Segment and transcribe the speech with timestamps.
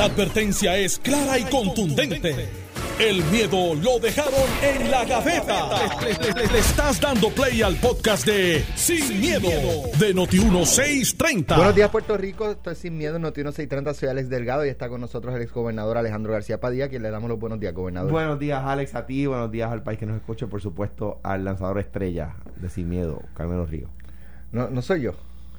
[0.00, 2.48] La advertencia es clara y contundente.
[2.98, 5.68] El miedo lo dejaron en la gaveta.
[6.00, 9.50] Le, le estás dando play al podcast de Sin, miedo,
[9.98, 11.54] de Noti1630.
[11.54, 12.50] Buenos días, Puerto Rico.
[12.50, 13.92] Estoy sin miedo en Noti 630.
[13.92, 17.28] Soy Alex Delgado y está con nosotros el exgobernador Alejandro García Padilla, quien le damos
[17.28, 18.10] los buenos días, gobernador.
[18.10, 19.26] Buenos días, Alex, a ti.
[19.26, 20.46] Buenos días al país que nos escuche.
[20.46, 23.90] Por supuesto, al lanzador estrella de Sin Miedo, Carmelo Río.
[24.50, 25.12] No, no soy yo.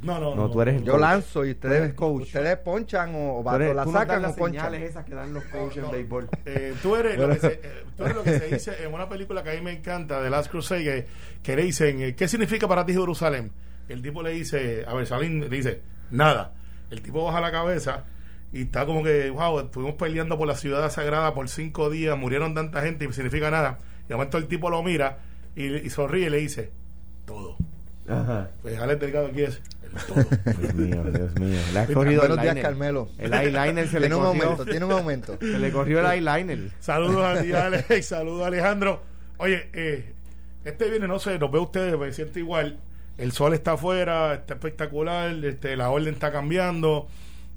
[0.03, 1.01] No, no, No, tú eres el Yo coach.
[1.01, 2.23] lanzo y ustedes, coach.
[2.23, 4.65] ustedes ponchan o, o eres- la sacan das o las ponchan.
[4.71, 5.91] señales esas que dan los coaches en no.
[5.91, 6.29] béisbol.
[6.45, 7.61] Eh, tú, eres lo que se, eh,
[7.97, 10.29] tú eres lo que se dice en una película que a mí me encanta, de
[10.29, 11.05] Last Crusade, que,
[11.43, 13.51] que le dicen, eh, ¿qué significa para ti Jerusalén?
[13.89, 16.53] El tipo le dice, a ver, Salim le dice, nada.
[16.89, 18.05] El tipo baja la cabeza
[18.53, 22.53] y está como que, wow, estuvimos peleando por la ciudad sagrada por cinco días, murieron
[22.55, 23.77] tanta gente y significa nada.
[24.05, 25.19] Y de momento el tipo lo mira
[25.55, 26.71] y, y sonríe y le dice,
[27.25, 27.55] todo.
[28.09, 28.49] Ajá.
[28.61, 29.61] Pues Alex Delgado aquí es
[30.07, 30.25] todo.
[30.59, 31.59] Dios mío, Dios mío.
[31.73, 32.63] Le ha corrido Buenos el días, eyeliner.
[32.63, 33.09] Carmelo.
[33.17, 35.37] El eyeliner se le Tiene un aumento, tiene un aumento.
[35.39, 36.71] Se le corrió el eyeliner.
[36.79, 38.05] Saludos a ti, Alex.
[38.05, 39.01] Saludos, Alejandro.
[39.37, 40.13] Oye, eh,
[40.65, 42.79] este viene, no sé, los veo ustedes, me siento igual.
[43.17, 47.07] El sol está afuera, está espectacular, este, la orden está cambiando.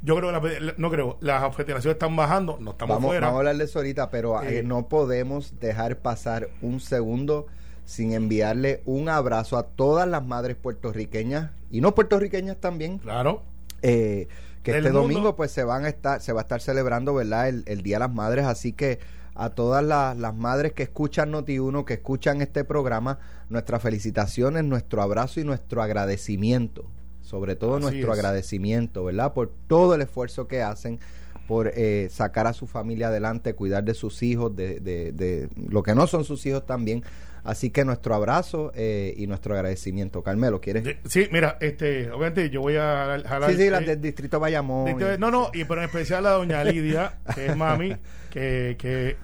[0.02, 3.26] Yo creo que la- no creo, las federaciones están bajando, no estamos Vamos, fuera.
[3.28, 4.62] vamos a hablar de eso ahorita, pero eh, Eh.
[4.62, 7.46] no podemos dejar pasar un segundo
[7.84, 13.42] sin enviarle un abrazo a todas las madres puertorriqueñas y no puertorriqueñas también Claro.
[13.82, 14.28] eh,
[14.62, 15.08] que Del este mundo.
[15.08, 17.96] domingo pues se van a estar se va a estar celebrando verdad el, el día
[17.96, 18.98] de las madres así que
[19.34, 23.18] a todas las, las madres que escuchan Noti1 que escuchan este programa
[23.50, 26.86] nuestras felicitaciones nuestro abrazo y nuestro agradecimiento
[27.20, 28.18] sobre todo Así nuestro es.
[28.18, 30.98] agradecimiento verdad por todo el esfuerzo que hacen
[31.48, 35.82] por eh, sacar a su familia adelante cuidar de sus hijos de, de, de lo
[35.82, 37.02] que no son sus hijos también
[37.44, 40.84] así que nuestro abrazo eh, y nuestro agradecimiento Carmelo ¿quieres?
[40.84, 43.50] De- sí, mira, este, obviamente yo voy a jalar.
[43.50, 46.64] sí, sí, las eh, del distrito Bayamón No, no, y pero en especial a doña
[46.64, 47.94] Lidia, que es mami,
[48.30, 49.16] que, que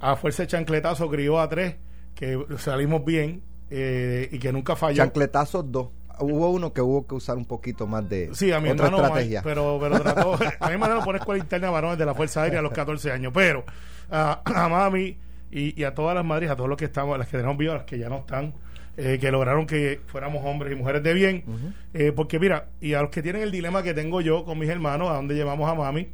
[0.00, 1.76] a fuerza de chancletazo crió a tres,
[2.14, 4.96] que salimos bien eh, y que nunca falló.
[4.96, 5.88] Chancletazos dos.
[6.18, 9.04] Hubo uno que hubo que usar un poquito más de Sí, a mi otra hermano,
[9.04, 9.42] estrategia.
[9.42, 12.60] pero, pero trató, a mi hermano pone escuela interna de varones de la Fuerza Aérea
[12.60, 13.64] a los 14 años, pero
[14.10, 15.18] a, a mami
[15.50, 17.56] y, y a todas las madres, a todos los que estamos, a las que tenemos
[17.56, 18.54] vivas, a las que ya no están,
[18.96, 21.44] eh, que lograron que fuéramos hombres y mujeres de bien,
[21.92, 24.68] eh, porque mira, y a los que tienen el dilema que tengo yo con mis
[24.68, 26.08] hermanos, a dónde llevamos a mami,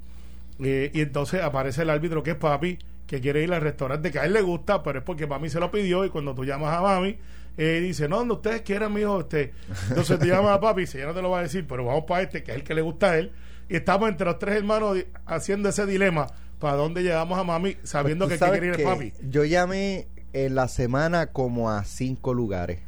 [0.63, 4.19] eh, y entonces aparece el árbitro que es papi, que quiere ir al restaurante que
[4.19, 6.75] a él le gusta, pero es porque mami se lo pidió y cuando tú llamas
[6.77, 7.17] a mami,
[7.57, 9.53] eh, dice, no, donde ustedes quieran, mijo, este.
[9.89, 11.85] Entonces tú llamas a papi y dice, ya no te lo va a decir, pero
[11.85, 13.33] vamos para este, que es el que le gusta a él.
[13.69, 16.27] Y estamos entre los tres hermanos haciendo ese dilema,
[16.63, 19.13] para dónde llevamos a mami, sabiendo Pues que el quiere ir que papi.
[19.29, 22.79] Yo llamé en la semana como a cinco lugares.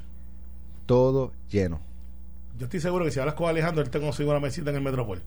[0.86, 1.80] Todo lleno.
[2.58, 4.82] Yo estoy seguro que si hablas con Alejandro, él te consigue una mesita en el
[4.82, 5.20] Metropol.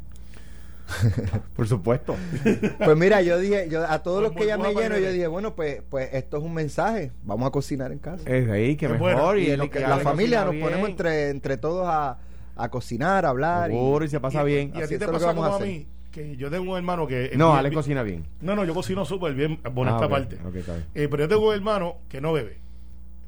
[1.55, 2.15] Por supuesto.
[2.77, 5.27] Pues mira, yo dije, yo a todos los Muy que llamé buena lleno, yo dije,
[5.27, 7.11] bueno, pues, pues esto es un mensaje.
[7.23, 8.23] Vamos a cocinar en casa.
[8.29, 9.13] Es ahí que Es mejor.
[9.15, 9.35] bueno.
[9.35, 10.63] Y, y lo que- la familia nos bien.
[10.63, 12.17] ponemos entre, entre todos a,
[12.55, 13.69] a cocinar, a hablar.
[13.71, 14.71] y- Seguro y se pasa bien.
[14.73, 17.31] Y a Así ti te pasa como a mí, que yo tengo un hermano que...
[17.35, 18.25] No, Ale bien- cocina bien.
[18.41, 20.37] No, no, yo cocino súper bien, por Ah, esta parte.
[20.45, 20.85] ok, está bien.
[20.95, 22.57] Eh, pero yo tengo un hermano que no bebe.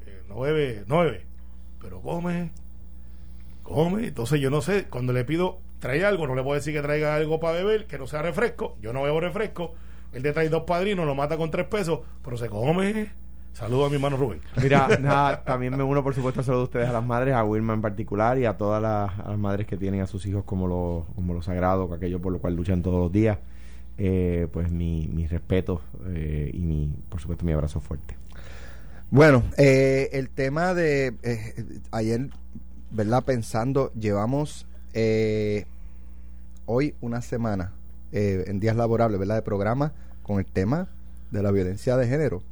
[0.06, 1.24] Eh, no bebe, no bebe.
[1.80, 2.50] Pero come,
[3.62, 4.06] come.
[4.08, 7.14] Entonces yo no sé, cuando le pido, trae algo, no le puedo decir que traiga
[7.14, 8.76] algo para beber, que no sea refresco.
[8.82, 9.74] Yo no bebo refresco.
[10.12, 13.12] Él te trae dos padrinos, lo mata con tres pesos, pero se come.
[13.52, 14.40] Saludo a mi hermano Rubén.
[14.62, 17.44] Mira, nada, también me uno, por supuesto, a saludo a ustedes, a las madres, a
[17.44, 20.44] Wilma en particular y a todas las, a las madres que tienen a sus hijos
[20.44, 23.38] como lo, como lo sagrado, aquello por lo cual luchan todos los días.
[23.98, 28.16] Eh, pues mi, mi respeto eh, y mi, por supuesto, mi abrazo fuerte.
[29.10, 32.30] Bueno, eh, el tema de eh, ayer,
[32.92, 33.24] ¿verdad?
[33.24, 35.66] Pensando, llevamos eh,
[36.66, 37.72] hoy una semana
[38.12, 39.34] eh, en días laborables, ¿verdad?
[39.34, 40.88] De programa con el tema
[41.30, 42.42] de la violencia de género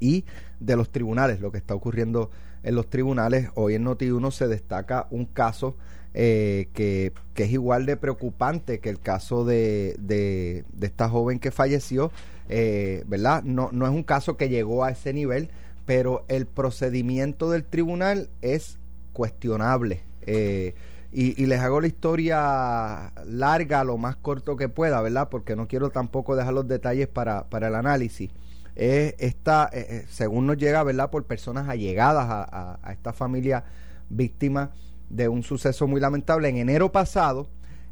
[0.00, 0.24] y
[0.60, 2.30] de los tribunales, lo que está ocurriendo
[2.62, 3.48] en los tribunales.
[3.54, 5.76] Hoy en Noti1 se destaca un caso
[6.14, 11.50] eh, que, que es igual de preocupante que el caso de, de, esta joven que
[11.50, 12.10] falleció,
[12.48, 13.42] eh, ¿verdad?
[13.42, 15.50] No, no es un caso que llegó a ese nivel,
[15.86, 18.78] pero el procedimiento del tribunal es
[19.12, 20.02] cuestionable.
[20.22, 20.74] Eh,
[21.12, 25.28] y, y les hago la historia larga, lo más corto que pueda, ¿verdad?
[25.30, 28.30] Porque no quiero tampoco dejar los detalles para, para el análisis.
[28.80, 31.10] Eh, esta, eh, eh, según nos llega, ¿verdad?
[31.10, 33.64] Por personas allegadas a, a- esta familia
[34.08, 34.70] víctima
[35.10, 36.48] de un suceso muy lamentable.
[36.48, 37.48] En enero pasado,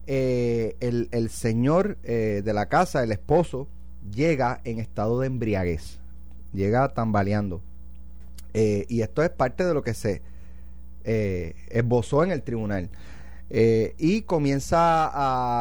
[0.07, 3.67] eh, el, el señor de la casa, el esposo,
[4.15, 5.99] llega en estado de embriaguez,
[6.53, 7.63] llega tambaleando.
[8.55, 10.23] Y esto es parte de lo que se
[11.05, 12.91] esbozó en el tribunal.
[13.51, 15.11] Y comienza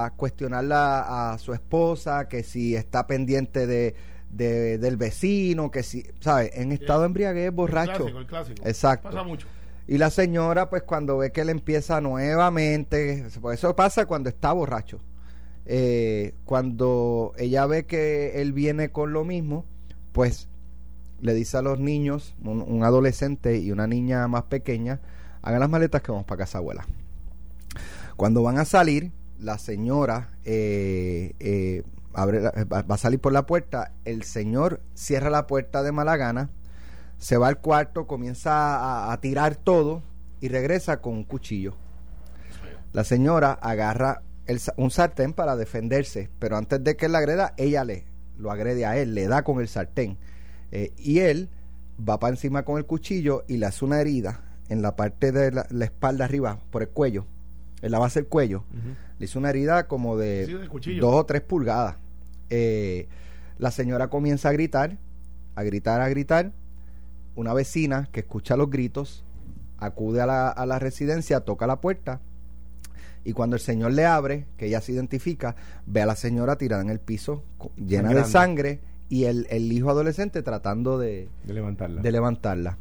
[0.05, 3.95] a cuestionarla a su esposa, que si está pendiente de,
[4.35, 6.51] de- del vecino, que si, ¿sabes?
[6.53, 7.91] En estado de embriaguez, borracho.
[8.07, 8.67] El clásico, el clásico.
[8.67, 9.09] Exacto.
[9.09, 9.47] Pasa mucho.
[9.87, 14.51] Y la señora, pues cuando ve que él empieza nuevamente, pues eso pasa cuando está
[14.51, 14.99] borracho.
[15.67, 19.65] Eh, cuando ella ve que él viene con lo mismo,
[20.11, 20.47] pues
[21.21, 24.99] le dice a los niños, un, un adolescente y una niña más pequeña,
[25.41, 26.85] hagan las maletas que vamos para casa abuela.
[28.15, 31.83] Cuando van a salir, la señora eh, eh,
[32.15, 36.17] abre la- va, a salir por la puerta, el señor cierra la puerta de mala
[36.17, 36.49] gana,
[37.17, 40.01] se va al cuarto, comienza a, a tirar todo
[40.41, 41.75] y regresa con un cuchillo.
[42.93, 47.53] La señora agarra el un sartén para defenderse, pero antes de que él la agreda,
[47.57, 48.05] ella le
[48.37, 50.17] lo agrede a él, le da con el sartén.
[50.71, 51.49] Eh, y él
[51.97, 55.51] va para encima con el cuchillo y le hace una herida en la parte de
[55.51, 57.25] la, la espalda arriba, por el cuello,
[57.81, 58.65] en la base del cuello.
[59.17, 61.01] Le hizo una herida como de Sí, de cuchillo.
[61.01, 61.95] dos o tres pulgadas.
[62.49, 63.07] Eh,
[63.57, 64.97] la señora comienza a gritar,
[65.55, 66.51] a gritar, a gritar.
[67.35, 69.23] Una vecina que escucha los gritos
[69.77, 72.21] acude a la, a la residencia, toca la puerta
[73.25, 75.55] y cuando el señor le abre, que ella se identifica,
[75.87, 77.43] ve a la señora tirada en el piso,
[77.75, 82.01] llena de sangre y el, el hijo adolescente tratando de, De levantarla.
[82.03, 82.77] de levantarla.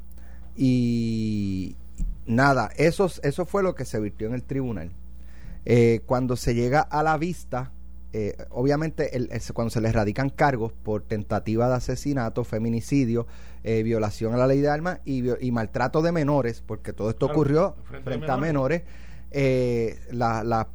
[0.54, 1.76] Y
[2.26, 4.90] nada, eso, eso fue lo que se virtió en el tribunal.
[5.64, 7.72] Eh, cuando se llega a la vista,
[8.16, 13.26] eh, obviamente el- el- cuando se le radican cargos por tentativa de asesinato, feminicidio,
[13.64, 17.40] eh, violación a la ley de armas y, maltrato de menores, porque todo esto Claro,
[17.40, 18.82] ocurrió frente frente, a menores,
[19.32, 20.68] eh, la, la-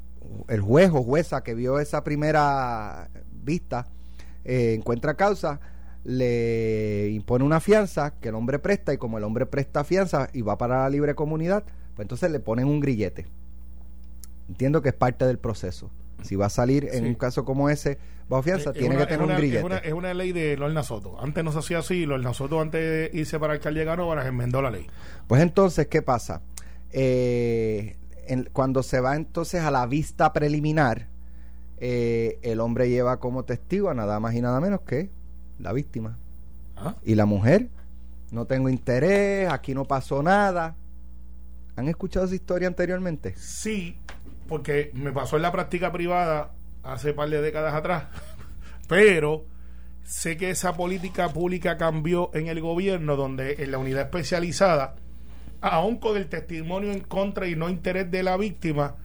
[0.50, 3.09] el juez o jueza que vio esa primera
[3.44, 3.88] vista
[4.44, 5.62] eh, encuentra causa,
[6.03, 10.41] le impone una fianza que el hombre presta y como el hombre presta fianza y
[10.41, 11.63] va para la libre comunidad,
[11.95, 13.27] pues entonces le ponen un grillete.
[14.50, 15.89] Entiendo que es parte del proceso.
[16.21, 17.10] Si va a salir en Sí.
[17.10, 19.60] un caso como ese bajo fianza, Es tiene una- que tener una- un grillete.
[19.60, 21.19] Es una, es una ley de Lorna Soto.
[21.21, 22.06] Antes no se hacía así.
[22.06, 24.88] Lorna Soto, antes de irse para alcalde de Canóvaras, enmendó la ley.
[25.27, 26.42] Pues entonces, ¿qué pasa?
[26.92, 27.95] Eh,
[28.27, 31.07] en- cuando se va entonces a la vista preliminar,
[31.77, 35.10] eh, el hombre lleva como testigo a nada más y nada menos que
[35.60, 36.18] la víctima.
[36.75, 37.69] Ah, Y la mujer,
[38.31, 40.75] no tengo interés, aquí no pasó nada.
[41.75, 43.33] ¿Han escuchado esa historia anteriormente?
[43.38, 43.98] Sí,
[44.50, 46.51] porque me pasó en la práctica privada
[46.84, 48.06] hace par de décadas atrás.
[48.90, 49.46] Pero
[50.04, 54.96] sé que esa política pública cambió en el gobierno, donde en la unidad especializada,
[55.62, 58.96] aún con el testimonio en contra y no interés de la víctima,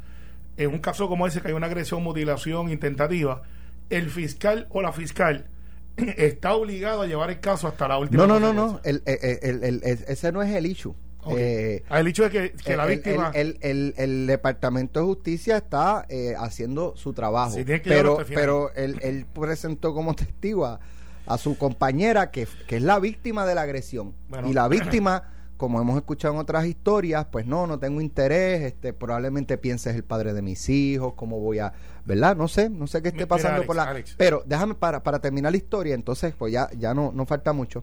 [0.57, 3.43] en un caso como ese que hay una agresión, mutilación, intentativa,
[3.91, 5.47] el fiscal o la fiscal
[5.97, 8.27] está obligado a llevar el caso hasta la última.
[8.27, 8.81] No, no, no, no.
[8.85, 10.95] El- el- el- el- ese no es el issue.
[11.37, 13.31] Eh, Ah, el hecho de que, que la víctima...
[13.35, 17.53] El, el- el- Departamento de Justicia está eh, haciendo su trabajo.
[17.55, 20.81] Sí, pero pero él, él presentó como testigo a,
[21.27, 24.15] a su compañera, que, que es la víctima de la agresión.
[24.29, 24.49] Bueno.
[24.49, 28.93] y la víctima, como hemos escuchado en otras historias, pues no, no tengo interés, este
[28.93, 31.73] probablemente pienses el padre de mis hijos, cómo voy a.
[32.07, 32.37] ¿Verdad?
[32.37, 33.85] No sé, no sé qué esté pasando Alex, por la.
[33.85, 34.15] Alex.
[34.19, 37.83] Pero déjame para, para terminar la historia, entonces, pues ya, ya no, no falta mucho.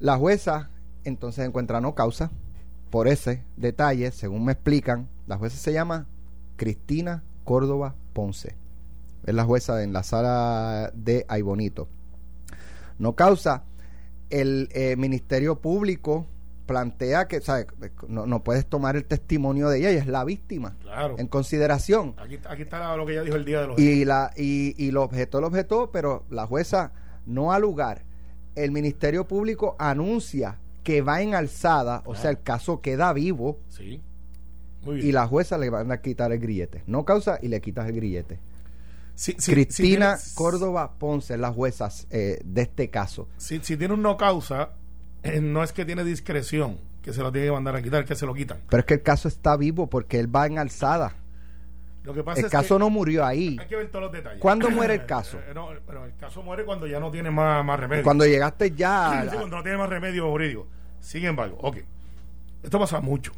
[0.00, 0.70] La jueza
[1.04, 2.30] entonces encuentra no causa
[2.90, 6.06] por ese detalle, según me explican, la jueza se llama
[6.56, 8.56] Cristina Córdoba Ponce.
[9.24, 11.88] Es la jueza en la sala de Aybonito.
[12.98, 13.64] No causa.
[14.30, 16.26] El eh, Ministerio Público
[16.66, 17.66] plantea que ¿sabes?
[18.06, 21.16] No, no puedes tomar el testimonio de ella, ella es la víctima Claro.
[21.18, 22.14] en consideración.
[22.16, 24.92] Aquí, aquí está lo que ella dijo el día de los Y, la, y, y
[24.92, 26.92] lo objetó, lo objetó, pero la jueza
[27.26, 28.02] no ha lugar.
[28.54, 30.58] El Ministerio Público anuncia
[30.90, 34.00] que va en alzada, o sea, el caso queda vivo Sí.
[34.82, 35.08] Muy bien.
[35.08, 36.82] y la jueza le van a quitar el grillete.
[36.86, 38.38] No causa y le quitas el grillete.
[39.14, 43.28] Si- si- Cristina si tiene- Córdoba Ponce la jueza eh, de este caso.
[43.36, 44.70] Si, tiene un no causa,
[45.22, 48.14] eh, no es que tiene discreción, que se lo tiene que mandar a quitar, que
[48.14, 48.58] se lo quitan.
[48.70, 51.14] Pero es que el caso está vivo porque él va en alzada.
[52.02, 53.58] Lo que pasa El es caso que no murió ahí.
[53.60, 54.40] hay que ver todos los detalles.
[54.40, 55.36] ¿Cuándo muere el caso?
[55.38, 58.02] Eh, no, pero el caso muere cuando ya no tiene más, más remedio.
[58.02, 59.26] Cuando llegaste ya...
[59.30, 60.66] Sí, cuando no tiene más remedio jurídico.
[61.00, 61.78] Sin embargo, ok.
[62.62, 63.32] Esto pasa mucho.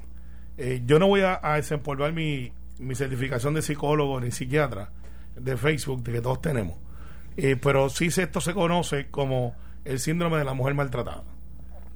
[0.59, 4.91] Eh, yo no voy a, a desempolvar mi, mi certificación de psicólogo ni psiquiatra
[5.37, 6.77] de Facebook, de que todos tenemos.
[7.37, 9.55] Eh, pero sí esto se conoce como
[9.85, 11.23] el síndrome de la mujer maltratada.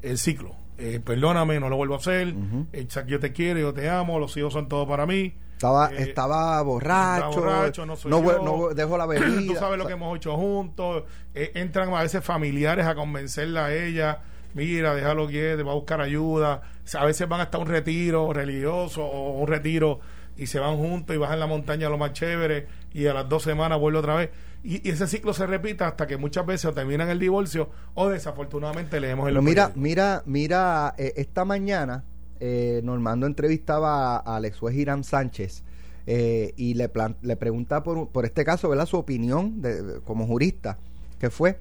[0.03, 0.55] El ciclo.
[0.79, 2.35] Eh, perdóname, no lo vuelvo a hacer.
[2.73, 5.35] Eh, Chuck, yo te quiero, yo te amo, los hijos son todo para mí.
[5.55, 8.43] Estaba, Eh, estaba borracho, no soy no, yo.
[8.43, 9.53] no dejo la bebida.
[9.55, 11.05] Tú sabes lo que hemos hecho juntos.
[11.35, 14.21] Eh, entran a veces familiares a convencerla a ella.
[14.57, 16.63] Mira, déjalo quieto, va a buscar ayuda.
[16.95, 20.01] O a veces van hasta un retiro religioso o un retiro
[20.39, 23.43] y se van juntos y bajan la montaña lo más chévere y a las dos
[23.43, 24.31] semanas vuelve otra vez.
[24.65, 29.29] Y, ese ciclo se repita hasta que muchas veces terminan el divorcio o desafortunadamente leemos
[29.29, 32.03] el mira, mira, mira, eh, esta mañana
[32.41, 35.65] eh, Normando entrevistaba a Alex Irán Sánchez
[36.07, 38.87] eh, y le, le pregunta por, por este caso, ¿verdad?
[38.87, 40.79] Su opinión de, como jurista,
[41.21, 41.59] que fue.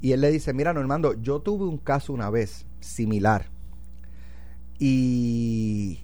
[0.00, 3.46] Y él le dice, mira, Normando, yo tuve un caso una vez similar.
[4.78, 6.00] Y,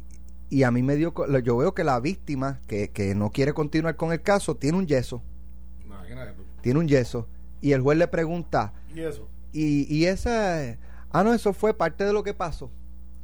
[0.51, 3.97] y a mí me dio, yo veo que la víctima que, que no quiere continuar
[3.97, 5.23] con el caso tiene un yeso.
[6.61, 7.29] Tiene un yeso.
[7.61, 9.29] Y el juez le pregunta, ¿y eso?
[9.53, 10.77] Y, y esa,
[11.11, 12.71] ah, no, eso fue parte de lo que pasó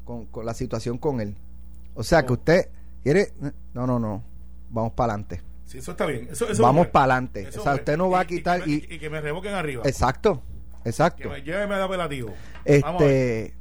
[0.05, 1.37] con, con la situación con él.
[1.95, 2.69] O sea, que usted
[3.03, 3.33] quiere,
[3.75, 4.23] no, no, no,
[4.71, 5.43] vamos para adelante.
[5.67, 6.29] Sí, eso está bien.
[6.31, 7.49] Eso, vamos para adelante.
[7.49, 8.67] O sea, usted no va a quitar.
[8.67, 9.83] Y, y, que me revoquen arriba.
[9.87, 10.43] Exacto,
[10.85, 11.23] exacto.
[11.23, 12.33] Que me lléveme al apelativo.
[12.65, 13.55] Este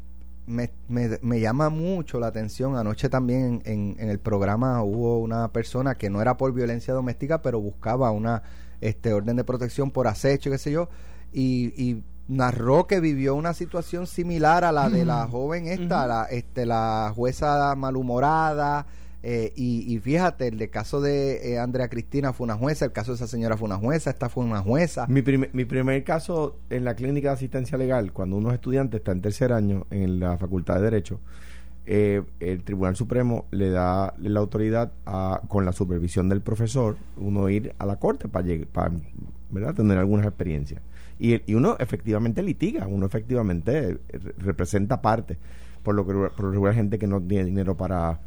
[0.49, 2.75] me, me, llama mucho la atención.
[2.75, 7.43] Anoche también en, en, el programa hubo una persona que no era por violencia doméstica,
[7.43, 8.41] pero buscaba una
[8.81, 10.89] este orden de protección por acecho, qué sé yo,
[11.31, 16.67] y, narró que vivió una situación similar a la de la joven esta, la, este,
[16.67, 18.85] la jueza malhumorada,
[19.21, 23.11] eh, y, fíjate, el de caso de eh, Andrea Cristina fue una jueza, el caso
[23.11, 25.07] de esa señora fue una jueza, esta fue una jueza.
[25.07, 25.21] Mi,
[25.51, 29.21] mi primer caso en la clínica de asistencia legal, cuando uno es estudiante, está en
[29.21, 31.19] tercer año en la Facultad de Derecho,
[31.85, 37.49] eh, el Tribunal Supremo le da la autoridad a, con la supervisión del profesor, uno
[37.49, 38.91] ir a la corte para, para
[39.49, 39.73] ¿verdad?
[39.73, 40.81] tener algunas experiencias.
[41.17, 43.97] Y, y uno efectivamente litiga, uno efectivamente
[44.37, 45.37] representa parte,
[45.83, 48.19] por lo que por lo gente que no tiene dinero para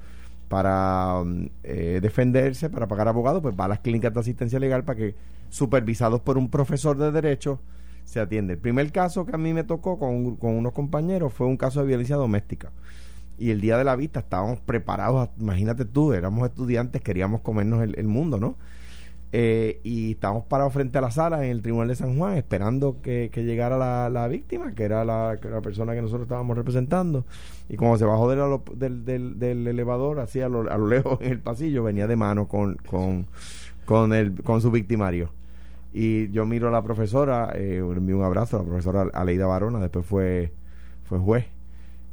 [0.52, 1.24] para
[1.62, 5.14] eh, defenderse, para pagar abogados, pues va a las clínicas de asistencia legal para que,
[5.48, 7.58] supervisados por un profesor de derecho,
[8.04, 8.52] se atiende.
[8.52, 11.80] El primer caso que a mí me tocó con, con unos compañeros fue un caso
[11.80, 12.70] de violencia doméstica.
[13.38, 18.06] Y el día de la vista estábamos preparados, imagínate tú, éramos estudiantes, queríamos comernos el
[18.06, 18.56] mundo, ¿no?
[19.34, 23.00] Eh, y estábamos parados frente a la sala en el Tribunal de San Juan esperando
[23.00, 27.24] que, llegara la, la, víctima, que era la, persona que nosotros estábamos representando.
[27.70, 31.32] Y como se bajó del, del, del, elevador, así a lo, a lo, lejos en
[31.32, 33.26] el pasillo, venía de mano con, con,
[33.86, 35.30] con, el, con su victimario.
[35.94, 39.78] Y yo miro a la profesora, eh, envío un abrazo a la profesora Aleida Barona,
[39.80, 40.52] después fue,
[41.04, 41.46] fue juez.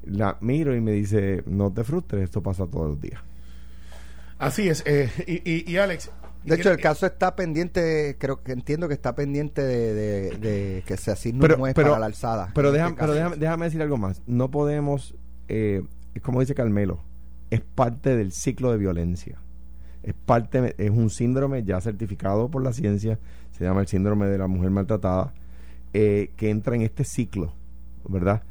[0.05, 3.21] La miro y me dice, no te frustres, esto pasa todos los días.
[4.37, 4.83] Así es.
[4.85, 6.11] Eh, y, y Alex,
[6.43, 11.11] de hecho, el caso está pendiente, creo que entiendo que está pendiente de, que se
[11.11, 12.51] asigne un juez para la alzada.
[12.53, 14.21] Pero, este déjame, déjame, decir algo más.
[14.25, 15.15] No podemos,
[15.47, 15.83] eh,
[16.21, 17.01] como dice Carmelo,
[17.49, 19.37] es parte del ciclo de violencia.
[20.03, 23.19] Es parte, es un síndrome ya certificado por la ciencia,
[23.51, 25.33] se llama el síndrome de la mujer maltratada,
[25.93, 27.53] eh, que entra en este ciclo,
[28.07, 28.43] ¿verdad?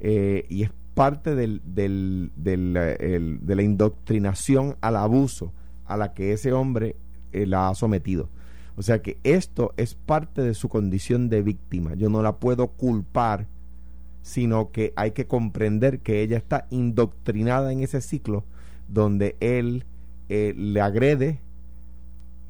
[0.00, 5.52] Eh, y es parte del, del, del, de la indoctrinación al abuso
[5.86, 6.96] a la que ese hombre
[7.34, 8.28] eh, la ha sometido.
[8.76, 11.94] O sea que esto es parte de su condición de víctima.
[11.94, 13.46] Yo no la puedo culpar,
[14.22, 18.44] sino que hay que comprender que ella está indoctrinada en ese ciclo
[18.88, 19.84] donde él
[20.28, 21.40] eh, le agrede,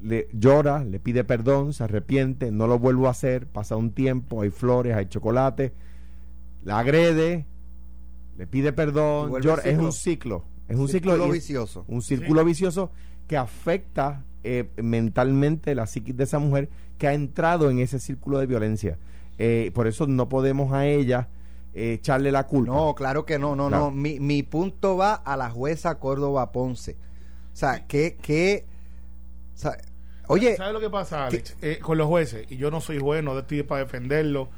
[0.01, 4.41] le llora, le pide perdón, se arrepiente, no lo vuelvo a hacer, pasa un tiempo,
[4.41, 5.73] hay flores, hay chocolate,
[6.63, 7.45] la agrede,
[8.37, 11.85] le pide perdón, llora, es un ciclo, es un ciclo, vicioso.
[11.87, 12.91] Un círculo vicioso
[13.27, 18.39] que afecta eh, mentalmente la psiquis de esa mujer que ha entrado en ese círculo
[18.39, 18.97] de violencia.
[19.37, 21.29] Eh, por eso no podemos a ella
[21.73, 22.71] eh, echarle la culpa.
[22.71, 23.91] No, claro que no, no, no.
[23.91, 26.95] Mi, mi punto va a la jueza Córdoba Ponce.
[27.53, 28.65] O sea, que, que
[30.27, 31.55] oye, ¿sabes lo que pasa, Alex?
[31.81, 34.49] con los jueces, y yo no soy juez, no estoy para defenderlo,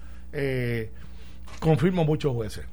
[1.59, 2.65] confirmo muchos jueces.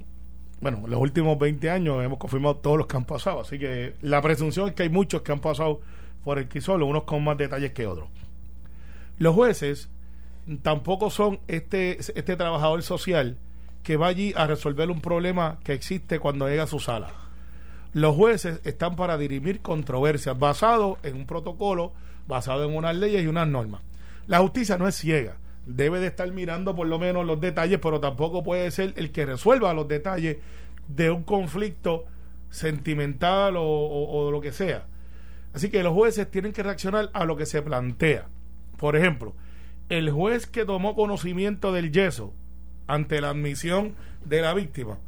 [0.64, 4.23] Bueno, los últimos 20 años hemos confirmado todos los que han pasado, así que la
[4.23, 5.83] presunción es que hay muchos que han pasado
[6.25, 8.09] por el solo, unos con más detalles que otros.
[9.18, 9.90] Los jueces
[10.62, 13.37] tampoco son este, este trabajador social
[13.83, 17.12] que va allí a resolver un problema que existe cuando llega a su sala.
[17.92, 21.92] Los jueces están para dirimir controversias basado en un protocolo,
[22.26, 23.83] basado en unas leyes y unas normas.
[24.26, 28.00] La justicia no es ciega, debe de estar mirando por lo menos los detalles, pero
[28.00, 30.38] tampoco puede ser el que resuelva los detalles
[30.88, 32.04] de un conflicto
[32.50, 34.87] sentimental o, lo que sea.
[35.52, 38.28] Así que los jueces tienen que reaccionar a lo que se plantea.
[38.76, 39.35] Por ejemplo,
[39.88, 42.33] el juez que tomó conocimiento del yeso
[42.87, 43.94] ante la admisión
[44.25, 44.99] de la víctima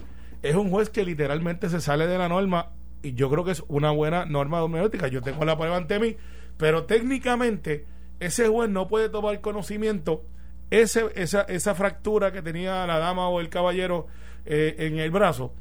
[0.42, 2.70] es un juez que literalmente se sale de la norma
[3.02, 5.08] y yo creo que es una buena norma doméstica.
[5.08, 6.16] Yo tengo la prueba ante mí,
[6.56, 7.84] pero técnicamente
[8.20, 10.25] ese juez no puede tomar conocimiento
[10.70, 14.06] ese, esa, esa fractura que tenía la dama o el caballero
[14.44, 15.52] eh, en el brazo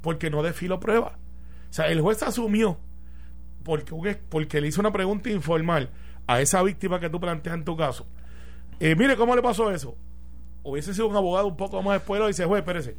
[0.00, 1.18] porque no desfiló prueba.
[1.70, 2.78] O sea, el juez asumió
[3.64, 5.90] porque, porque le hizo una pregunta informal
[6.26, 8.06] a esa víctima que tú planteas en tu caso.
[8.78, 9.96] Eh, mire, ¿cómo le pasó eso?
[10.62, 12.96] Hubiese sido un abogado un poco más después y dice, juez, espérese,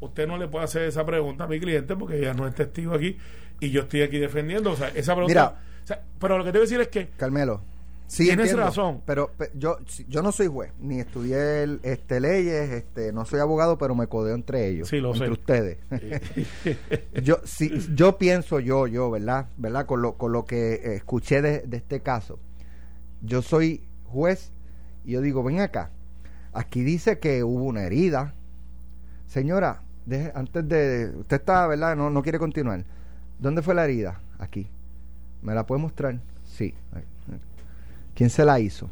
[0.00, 2.94] usted no le puede hacer esa pregunta a mi cliente porque ella no es testigo
[2.94, 3.16] aquí
[3.60, 4.72] y yo estoy aquí defendiendo.
[4.72, 5.56] O sea, esa pregunta...
[5.56, 5.62] Mira.
[5.82, 7.62] o sea, pero lo que te voy a decir es que Carmelo.
[8.06, 9.02] Sí, Tienes entiendo, razón.
[9.06, 13.40] Pero, pe- yo, yo no soy juez, ni estudié el- este, leyes, este, no soy
[13.40, 14.88] abogado, pero me codeo entre ellos.
[14.88, 15.32] Sí, lo entre sé.
[15.32, 15.78] ustedes.
[17.22, 19.46] yo, si, yo pienso yo, yo, ¿verdad?
[19.56, 19.86] ¿Verdad?
[19.86, 22.38] Con lo, con lo que eh, escuché de, de este caso.
[23.22, 24.52] Yo soy juez
[25.04, 25.90] y yo digo, ven acá.
[26.52, 28.34] Aquí dice que hubo una herida.
[29.26, 31.10] Señora, deje- antes de...
[31.16, 31.96] Usted está, ¿verdad?
[31.96, 32.84] No, no quiere continuar.
[33.38, 34.20] ¿Dónde fue la herida?
[34.38, 34.68] Aquí.
[35.42, 36.20] ¿Me la puede mostrar?
[36.44, 36.74] Sí.
[38.14, 38.88] ¿Quién se la hizo?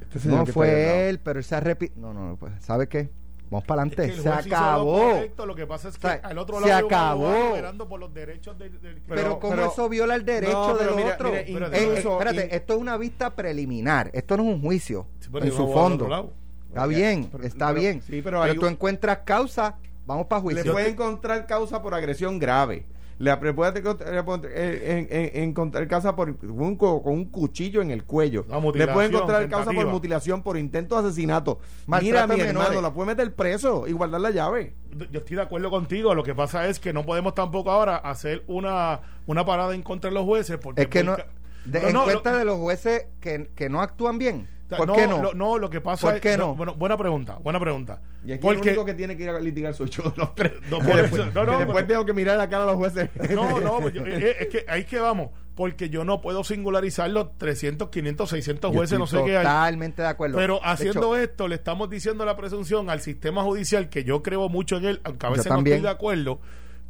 [0.00, 2.00] Este señor No fue él, pero él se arrepintió.
[2.00, 3.10] No, no, no, pues, ¿sabe qué?
[3.50, 4.16] Vamos para Es que adelante.
[4.16, 4.98] el Se lo acabó.
[5.10, 7.88] correcto, Lo que pasa es que O sea, al otro se lado un acabó.
[7.88, 10.90] por los derechos del, del- Pero, Pero- ¿cómo pero- eso viola el derecho No, pero
[10.94, 11.28] del mira, otro?
[11.30, 14.10] mira, Eh, incluso- eh, espérate, in- esto es una vista preliminar.
[14.14, 16.32] Esto no es un juicio Sí, en su fondo.
[16.68, 18.02] Está bien, pero- está pero- bien.
[18.02, 20.72] sí, pero hay tú un- encuentras causa, vamos para Le juicio.
[20.72, 22.86] puede encontrar causa por agresión grave.
[23.18, 24.12] Le puede encontrar-
[24.54, 28.44] en- en- encontrar causa por un, co- con un cuchillo en el cuello.
[28.74, 31.58] Le puede encontrar causa por mutilación, por intento de asesinato.
[31.86, 32.82] Mira, a mi hermano, menores.
[32.82, 34.74] la puede meter preso y guardar la llave.
[35.10, 36.14] Yo estoy de acuerdo contigo.
[36.14, 40.10] Lo que pasa es que no podemos tampoco ahora hacer una, una parada en contra
[40.10, 40.58] de los jueces.
[40.58, 41.16] Porque Es que no,
[41.64, 44.48] de- No, en no, cuenta lo- de los jueces que, que no actúan bien.
[44.76, 45.22] ¿Por qué no?
[45.22, 46.20] Lo, no, lo que pasa ¿Por es.
[46.20, 46.54] qué no?
[46.54, 48.00] Bueno, buena pregunta, buena pregunta.
[48.24, 50.34] Y aquí porque, el único que tiene que ir a litigar soy yo de los
[50.34, 50.52] tres.
[50.70, 52.66] No, Que después, eso- no, no, que después porque- tengo que mirar la cara a
[52.66, 53.10] los jueces.
[53.30, 55.30] No, no, pues yo- eh, es que ahí que vamos.
[55.54, 59.44] Porque yo no puedo singularizar los 300, 500, 600 Yo jueces, no sé qué hay.
[59.44, 60.36] Totalmente de acuerdo.
[60.36, 64.48] Pero haciendo hecho, esto, le estamos diciendo la presunción al sistema judicial, que yo creo
[64.48, 66.40] mucho en él, aunque a veces no estoy de acuerdo,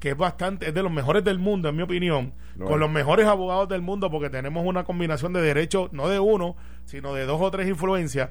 [0.00, 2.80] que es bastante, es de los mejores del mundo, en mi opinión, Lo con es.
[2.80, 7.14] los mejores abogados del mundo, porque tenemos una combinación de derechos, no de uno, sino
[7.14, 8.30] de dos o tres influencias,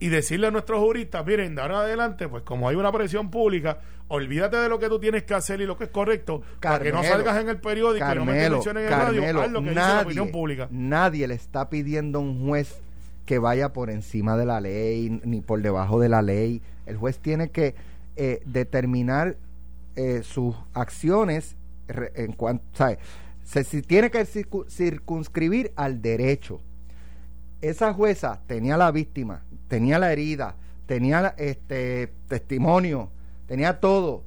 [0.00, 3.78] y decirle a nuestros juristas, miren, de ahora adelante, pues como hay una presión pública,
[4.08, 6.92] olvídate de lo que tú tienes que hacer y lo que es correcto, para que
[6.92, 9.62] no salgas en el periódico y no me Carmelo, mencionen en el radio, haz lo
[9.62, 10.68] que dice la opinión pública.
[10.70, 12.76] nadie le está pidiendo a un juez
[13.24, 16.60] que vaya por encima de la ley ni por debajo de la ley.
[16.84, 17.74] El juez tiene que
[18.16, 19.36] eh, determinar
[19.96, 21.56] eh, sus acciones
[21.88, 22.98] en cuanto, ¿sabe?
[23.44, 26.60] Se, si tiene que circu- circunscribir al derecho.
[27.68, 30.54] Esa jueza tenía la víctima, tenía la herida,
[30.86, 33.10] tenía este testimonio,
[33.46, 34.22] tenía todo.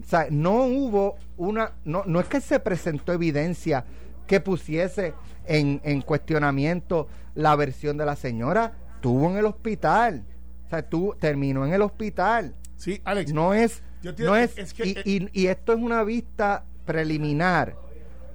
[0.00, 3.84] O sea, no hubo una, no, no es que se presentó evidencia
[4.26, 5.14] que pusiese
[5.46, 10.24] en, en cuestionamiento la versión de la señora, estuvo en el hospital,
[10.66, 10.84] o sea,
[11.20, 12.54] terminó en el hospital.
[12.76, 16.02] Sí, Alex, No es, Yo no es, es que- y, y- y esto es una
[16.02, 17.76] vista preliminar.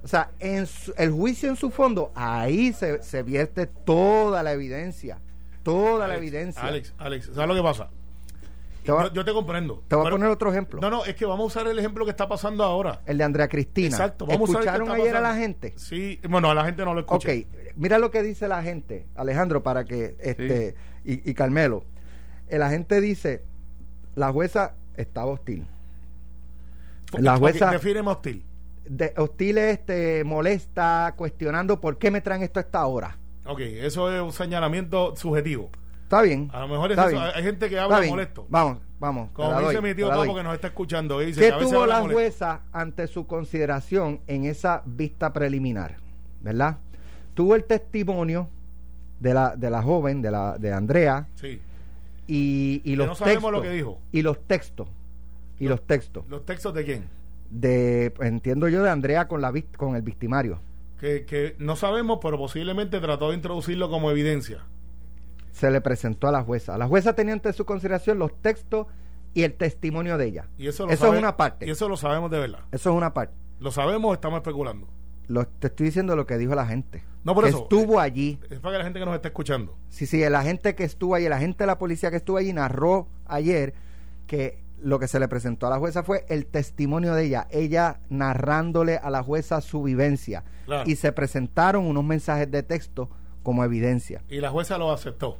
[0.02, 4.52] O sea, en su- el juicio en su fondo, ahí se, se vierte toda la
[4.52, 5.18] evidencia,
[5.62, 6.62] toda la evidencia.
[6.62, 7.90] Alex, Alex, ¿sabes lo que pasa?
[8.82, 9.82] Te yo, yo te comprendo.
[9.88, 10.80] Te voy a poner otro ejemplo.
[10.80, 13.02] No, no, es que vamos a usar el ejemplo que está pasando ahora.
[13.04, 13.88] El de Andrea Cristina.
[13.88, 15.74] Exacto, vamos a usar ¿Escucharon ayer a la gente?
[15.76, 17.28] Sí, bueno, a la gente no lo escucha.
[17.30, 21.84] Ok, mira lo que dice la gente, Alejandro, para que este y, y Carmelo.
[22.48, 23.44] La gente dice,
[24.14, 25.66] la jueza estaba hostil.
[27.12, 28.44] La jueza Define hostil.
[28.90, 33.16] De, hostil este, molesta, cuestionando por qué me traen esto a esta hora.
[33.46, 35.70] Ok, eso es un señalamiento subjetivo.
[36.02, 36.50] Está bien.
[36.52, 37.08] A lo mejor es eso.
[37.08, 38.44] bien, Hay gente que habla molesto.
[38.48, 39.30] Vamos, vamos.
[39.32, 40.08] Como dice doy, mi tío.
[40.08, 41.20] Papo que nos está escuchando.
[41.20, 42.14] Dice ¿Qué que tuvo la molesto.
[42.20, 45.98] jueza ante su consideración en esa vista preliminar?
[46.40, 46.78] ¿Verdad?
[47.34, 48.48] Tuvo el testimonio
[49.20, 51.60] de la, de la joven, de la de Andrea, Sí.
[52.26, 53.52] y, y Que los sabemos textos.
[53.52, 53.98] lo que dijo.
[54.10, 54.88] Y los textos.
[55.60, 56.24] Y los textos.
[56.28, 57.19] ¿Los textos de quién?
[57.50, 60.60] De, entiendo yo, de Andrea con, la, con el victimario.
[61.00, 64.64] Que, que no sabemos, pero posiblemente trató de introducirlo como evidencia.
[65.52, 66.78] Se le presentó a la jueza.
[66.78, 68.86] La jueza tenía ante su consideración los textos
[69.34, 70.48] y el testimonio de ella.
[70.58, 71.66] Y eso, lo Eso sabe- es una parte.
[71.66, 72.60] Y eso lo sabemos de verdad.
[72.70, 73.34] Eso es una parte.
[73.58, 74.88] ¿Lo sabemos o estamos especulando?
[75.28, 77.02] Lo, te estoy diciendo lo que dijo la gente.
[77.24, 77.62] No, por que eso.
[77.62, 78.38] Estuvo allí.
[78.50, 79.76] Es para que la gente que nos está escuchando.
[79.88, 82.52] Sí, sí, el agente que estuvo allí, el agente de la policía que estuvo allí
[82.52, 83.74] narró ayer
[84.26, 88.00] que lo que se le presentó a la jueza fue el testimonio de ella, ella
[88.08, 90.44] narrándole a la jueza su vivencia.
[90.66, 90.88] Claro.
[90.88, 93.08] Y se presentaron unos mensajes de texto
[93.42, 94.22] como evidencia.
[94.28, 95.38] Y la jueza lo aceptó.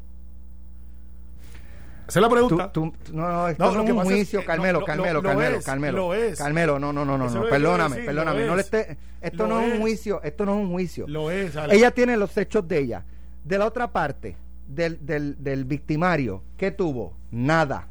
[2.09, 2.73] Esa es la pregunta.
[2.73, 5.97] tú- no, no, esto No, es un es juicio, Carmelo, lo- Carmelo, lo Carmelo, Carmelo.
[5.99, 6.39] lo es.
[6.39, 8.47] Carmelo, no, no, no, no, no, perdóname, decir, perdóname.
[8.47, 8.67] No le es.
[8.67, 11.07] esté, esto no es un juicio, esto no es un juicio.
[11.07, 11.55] Lo es.
[11.71, 13.05] Ella tiene los hechos de ella.
[13.45, 17.15] De la otra parte, del, del, del victimario, ¿qué tuvo?
[17.31, 17.87] Nada.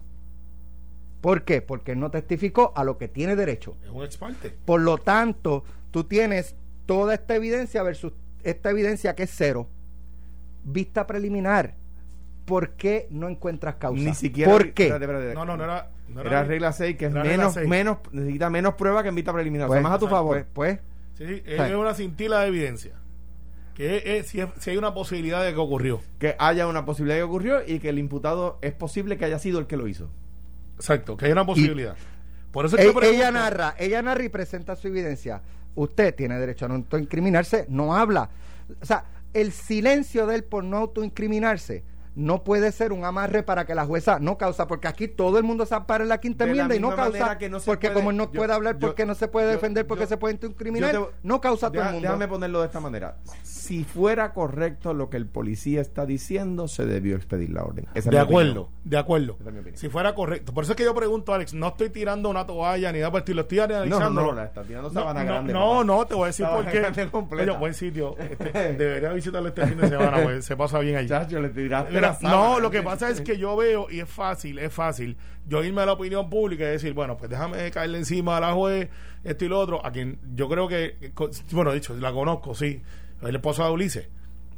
[1.21, 1.61] ¿Por qué?
[1.61, 3.75] Porque él no testificó a lo que tiene derecho.
[3.83, 4.55] Es un ex parte.
[4.65, 6.55] Por lo tanto, tú tienes
[6.85, 9.67] toda esta evidencia versus esta evidencia que es cero.
[10.63, 11.75] Vista preliminar.
[12.45, 14.01] ¿Por qué no encuentras causa?
[14.01, 14.51] Ni siquiera.
[14.51, 14.83] ¿Por qué?
[14.87, 15.33] Espérate, espérate.
[15.35, 15.91] No, no, no era.
[16.09, 19.67] No Era regla 6, que es menos, menos, necesita menos prueba que en vista preliminar.
[19.69, 20.43] O sea, Pues, más a tu favor.
[20.53, 20.79] Pues, pues,
[21.27, 21.51] Sí, Sí.
[21.53, 22.93] es una cintila de evidencia.
[23.75, 26.01] Que es, es- si, es- si hay una posibilidad de que ocurrió.
[26.17, 29.59] que haya una posibilidad que ocurrió y que el imputado es posible que haya sido
[29.59, 30.09] el que lo hizo.
[30.79, 31.95] Exacto, que hay una posibilidad.
[32.51, 35.41] Por eso es que E- ella narra, ella narra y presenta su evidencia.
[35.75, 38.29] Usted tiene derecho a no autoincriminarse, no habla.
[38.81, 41.83] O sea, el silencio de él por no autoincriminarse
[42.15, 45.43] no puede ser un amarre para que la jueza no causa, porque aquí todo el
[45.43, 47.65] mundo se ampara en la quinta De la enmienda y no causa, que no se
[47.65, 49.87] porque puede- como él no yo- puede hablar yo- porque no se puede yo- defender,
[49.87, 52.01] porque yo- se puede incriminar, te- no causa a todo el mundo.
[52.07, 53.17] Déjame ponerlo de esta manera.
[53.43, 57.87] Si fuera correcto lo que el policía está diciendo, se debió expedir la orden.
[57.93, 58.81] Esa De acuerdo, opinión.
[58.83, 59.37] de acuerdo.
[59.39, 59.77] Esa es mi opinión.
[59.79, 60.53] Si fuera correcto.
[60.53, 63.19] Por eso es que yo pregunto, Alex, no estoy tirando una toalla ni nada por
[63.19, 64.21] el estilo, estoy No, no, analizando.
[64.23, 65.53] no, la está tirando No, sabana no, grande.
[65.53, 65.83] no, papá.
[65.83, 67.35] no, te voy a decir Sabana por qué.
[67.43, 68.15] Oye, buen sitio.
[68.17, 71.07] Este, debería visitarlo este fin de semana, pues se pasa bien allí.
[71.09, 74.09] Chacho, le tiraste Mira, la no, lo que pasa es que yo veo, y es
[74.09, 77.97] fácil, es fácil, yo irme a la opinión pública y decir, bueno, pues déjame caerle
[77.97, 78.89] encima a la juez,
[79.23, 81.11] esto y lo otro, a quien yo creo que,
[81.51, 82.81] bueno, dicho, la conozco, sí,
[83.21, 84.07] el esposo de Ulises,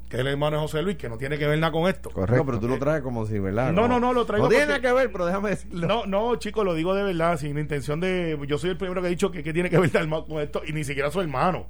[0.10, 2.10] que es el hermano de José Luis, que no tiene que ver nada con esto.
[2.10, 2.36] Correcto.
[2.36, 3.72] No, pero tú lo traes como si, ¿verdad?
[3.72, 5.88] No, no, no, lo traigo No tiene nada que ver, pero déjame decirlo.
[5.88, 8.38] No, no, chicos, lo digo de verdad, sin intención de.
[8.46, 9.90] Yo soy el primero que he dicho que, que tiene que ver
[10.28, 11.68] con esto, y ni siquiera su hermano.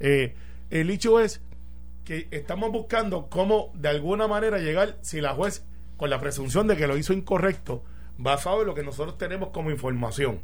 [0.00, 0.34] Eh,
[0.68, 1.40] el hecho es
[2.04, 5.64] que estamos buscando cómo, de alguna manera, llegar, si la juez,
[5.96, 7.82] con la presunción de que lo hizo incorrecto,
[8.16, 10.40] basado en lo que nosotros tenemos como información.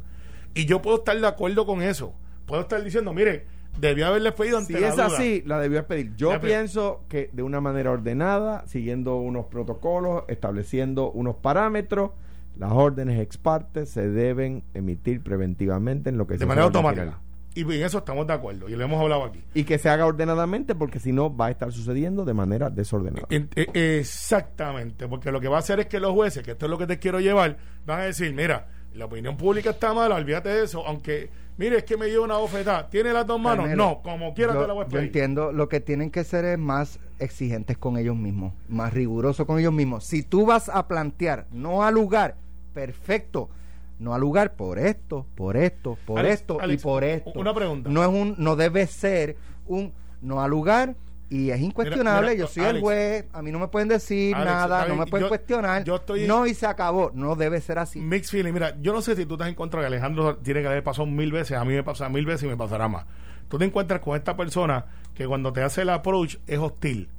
[0.53, 2.13] Y yo puedo estar de acuerdo con eso.
[2.45, 3.45] Puedo estar diciendo, mire,
[3.79, 5.05] debió haberle pedido ante Si la es duda.
[5.07, 6.15] así, la debió expedir.
[6.15, 12.11] Yo pienso que de una manera ordenada, siguiendo unos protocolos, estableciendo unos parámetros,
[12.57, 17.19] las órdenes ex parte se deben emitir preventivamente en lo que de se manera automática.
[17.55, 19.41] Y en eso estamos de acuerdo, y lo hemos hablado aquí.
[19.53, 23.25] Y que se haga ordenadamente, porque si no, va a estar sucediendo de manera desordenada.
[23.29, 26.65] En- eh, exactamente, porque lo que va a hacer es que los jueces, que esto
[26.65, 30.15] es lo que te quiero llevar, van a decir, mira, la opinión pública está mala,
[30.15, 33.65] olvídate de eso, aunque, mire, es que me dio una bofetada, ¿tiene las dos manos?
[33.67, 35.05] Carmelo, no, como quiera yo, te la voy a yo pedir.
[35.05, 39.59] entiendo, lo que tienen que ser es más exigentes con ellos mismos, más rigurosos con
[39.59, 40.05] ellos mismos.
[40.05, 42.35] Si tú vas a plantear, no al lugar,
[42.73, 43.49] perfecto,
[43.99, 47.31] no al lugar por esto, por esto, por Alex, esto Alex, y por esto.
[47.35, 47.89] una pregunta.
[47.89, 50.95] No es un, no debe ser un no al lugar
[51.29, 52.31] y es incuestionable.
[52.31, 55.05] mira, yo soy Alex, el juez, a mí no me pueden decir nada, no me
[55.07, 55.83] pueden yo- cuestionar.
[55.83, 57.11] yo estoy- no y se acabó.
[57.13, 57.99] No debe ser así.
[57.99, 60.67] Mixed feeling, mira, yo no sé si tú estás en contra que Alejandro tiene que
[60.67, 63.05] haber pasado mil veces, a mí me pasa mil veces y me pasará más.
[63.47, 67.09] Tú te encuentras con esta persona que cuando te hace el approach es hostil.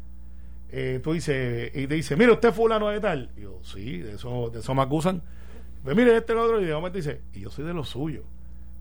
[0.70, 3.30] Eh, tú dices, y te dice, mire, usted fulano de tal.
[3.36, 5.22] Y yo, sí, de eso, de eso me acusan.
[5.87, 8.25] Pues mire, este es el otro, y de dice, y yo soy de lo suyo.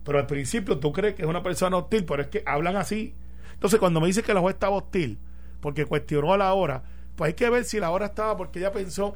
[0.02, 3.14] Pero al principio tú crees que es una persona hostil, pero es que hablan así.
[3.52, 5.16] Entonces, cuando me dice que la juez estaba hostil,
[5.60, 6.82] porque cuestionó a la hora,
[7.14, 9.14] pues hay que ver si la hora estaba porque ella pensó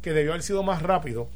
[0.00, 1.28] que debió haber sido más rápido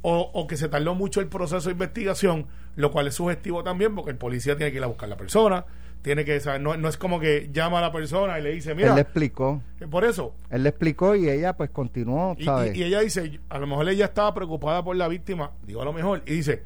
[0.00, 3.94] o, o que se tardó mucho el proceso de investigación, lo cual es sugestivo también
[3.94, 5.66] porque el policía tiene que ir a buscar a la persona,
[6.02, 8.70] tiene que saber, no, no es como que llama a la persona y le dice,
[8.70, 10.34] Él mira, le explicó, eh, por eso.
[10.50, 12.74] él le explicó y ella pues continuó, Y, ¿sabes?
[12.76, 15.84] y- y ella dice, a lo mejor ella estaba preocupada por la víctima, digo a
[15.84, 16.62] lo mejor, y dice,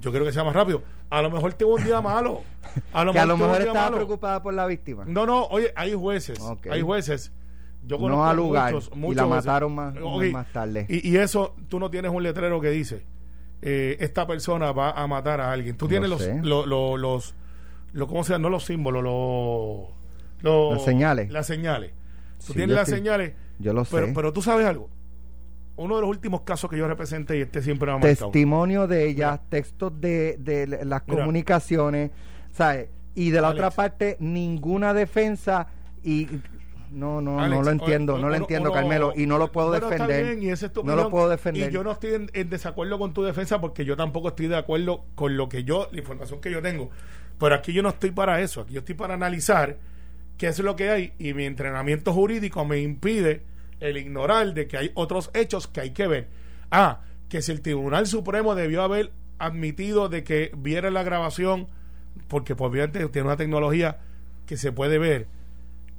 [0.00, 0.82] yo quiero que sea más rápido.
[1.08, 2.42] A lo mejor tuvo un día malo.
[2.92, 3.96] A lo que a lo mejor estaba malo.
[3.96, 5.04] preocupada por la víctima.
[5.06, 6.38] No, no, oye, hay jueces,
[6.70, 7.32] hay jueces.
[7.86, 9.46] Yo No conozco al lugar, muchos, y muchos la jueces.
[9.46, 10.86] mataron más- Ok, más tarde.
[10.88, 13.04] Y, y eso, tú no tienes un letrero que dice,
[13.62, 15.76] eh, esta persona va a matar a alguien.
[15.76, 16.40] Tú Lo tienes los, sé.
[16.42, 17.34] lo- lo- los,
[17.92, 18.42] lo- ¿cómo se llama?
[18.44, 19.88] No los símbolos, los,
[20.42, 21.30] los- Las señales.
[21.30, 21.92] Las señales.
[22.38, 23.32] Tú Sí, tienes las señales.
[23.58, 24.12] Yo lo pero, sé.
[24.14, 24.90] Pero tú sabes algo.
[25.76, 28.30] Uno de los últimos casos que yo representé y este siempre me ha marcado.
[28.30, 31.18] testimonio de ella, textos de, de las Mira.
[31.20, 32.10] comunicaciones,
[32.52, 32.88] ¿sabes?
[33.14, 33.58] Y de la Alex.
[33.60, 35.68] otra parte, ninguna defensa
[36.02, 36.28] y
[36.90, 39.90] no, no, Alex, no lo entiendo, no lo entiendo, Carmelo, y no lo puedo Bueno,
[39.90, 40.36] defender.
[40.38, 41.68] bien, es no lo puedo defender.
[41.70, 44.56] Y yo no estoy en, en desacuerdo con tu defensa porque yo tampoco estoy de
[44.56, 46.90] acuerdo con lo que yo, la información que yo tengo.
[47.38, 49.76] Pero aquí yo no estoy para eso, aquí yo estoy para analizar
[50.38, 53.42] qué es lo que hay y mi entrenamiento jurídico me impide
[53.80, 56.28] el ignorar de que hay otros hechos que hay que ver.
[56.70, 61.68] Ah, que si el Tribunal Supremo debió haber admitido de que viera la grabación,
[62.28, 63.98] porque pues, obviamente tiene una tecnología
[64.46, 65.26] que se puede ver,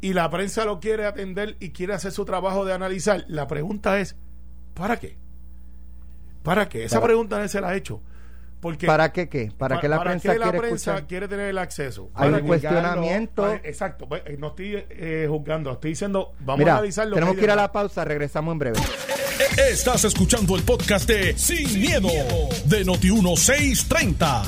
[0.02, 4.00] y la prensa lo quiere atender y quiere hacer su trabajo de analizar, la pregunta
[4.00, 4.16] es,
[4.74, 5.18] ¿para qué?
[6.44, 6.86] ¿Para qué?
[6.86, 8.02] Esa pregunta no se la ha hecho.
[8.60, 9.52] Porque ¿Para qué qué?
[9.56, 11.08] ¿Para pa- qué la ¿para prensa qué la quiere prensa escuchar?
[11.08, 12.10] quiere tener el acceso?
[12.16, 13.42] Hay Para un que- cuestionamiento.
[13.44, 17.14] para- exacto, pues, eh, no estoy eh, juzgando, estoy diciendo, vamos a Mira, analizar lo
[17.14, 18.80] tenemos hay que ir a la pausa, regresamos en breve.
[19.70, 22.10] Estás escuchando el podcast de Sin, miedo,
[22.66, 24.42] de Noti1630.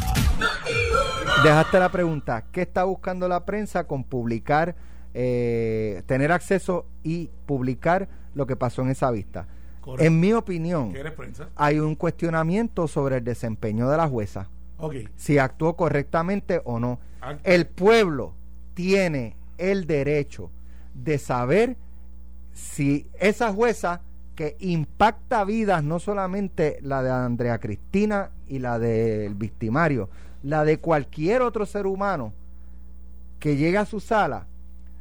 [1.44, 4.76] dejaste la pregunta, ¿qué está buscando la prensa con publicar,
[5.14, 9.48] eh, tener acceso y publicar lo que pasó en esa vista?
[9.82, 10.06] Correcto.
[10.06, 10.94] En mi opinión,
[11.56, 14.50] hay un cuestionamiento sobre el desempeño de la jueza,
[15.16, 17.00] si actuó correctamente o no.
[17.44, 18.34] El pueblo
[18.74, 20.52] tiene el derecho
[20.94, 21.78] de saber
[22.54, 24.02] si esa jueza
[24.36, 30.10] que impacta vidas, no solamente la de Andrea Cristina y la del victimario,
[30.44, 32.34] la de cualquier otro ser humano
[33.40, 34.48] que llegue a su sala,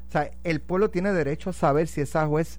[0.08, 2.58] o sea, el pueblo tiene derecho a saber si esa juez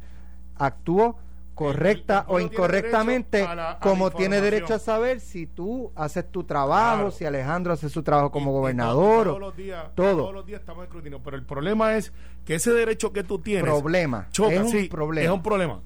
[0.55, 1.17] actuó
[1.65, 5.91] correcta o incorrectamente, derecho a la- a la como tiene derecho a saber si tú
[5.95, 7.11] haces tu trabajo, Claro.
[7.11, 9.23] si Alejandro hace su trabajo como Y- y gobernador.
[9.25, 10.17] todos o- los días, todo.
[10.17, 11.19] Todos los días estamos escrutinio.
[11.23, 12.13] Pero el problema es
[12.45, 13.63] que ese derecho que tú tienes.
[13.63, 14.27] problema.
[14.31, 15.25] choca, es un sí, problema.
[15.25, 15.81] Es un problema.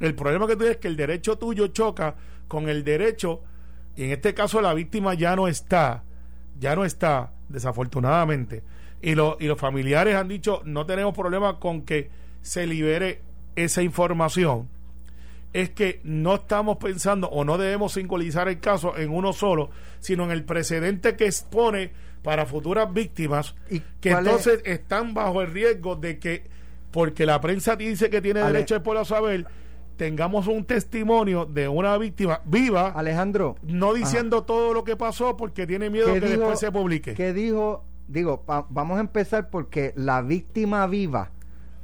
[0.00, 2.14] El problema que tú tienes es que el derecho tuyo choca
[2.46, 3.40] con el derecho,
[3.96, 6.04] y en este caso la víctima ya no está,
[6.58, 8.62] ya no está, desafortunadamente.
[9.02, 12.10] Y, lo- y los familiares han dicho, no tenemos problema con que
[12.42, 13.20] se libere
[13.56, 14.68] esa información.
[15.52, 20.24] Es que no estamos pensando o no debemos singularizar el caso en uno solo, sino
[20.24, 24.18] en el precedente que expone para futuras víctimas ¿Y que es?
[24.18, 26.44] entonces están bajo el riesgo de que,
[26.90, 29.46] porque la prensa dice que tiene Ale- derecho el pueblo a saber,
[29.96, 35.66] tengamos un testimonio de una víctima viva, Alejandro, no diciendo todo lo que pasó porque
[35.66, 37.14] tiene miedo ¿qué que dijo- después se publique.
[37.14, 37.84] ¿qué dijo?
[38.06, 41.30] Digo, pa- vamos a empezar porque la víctima viva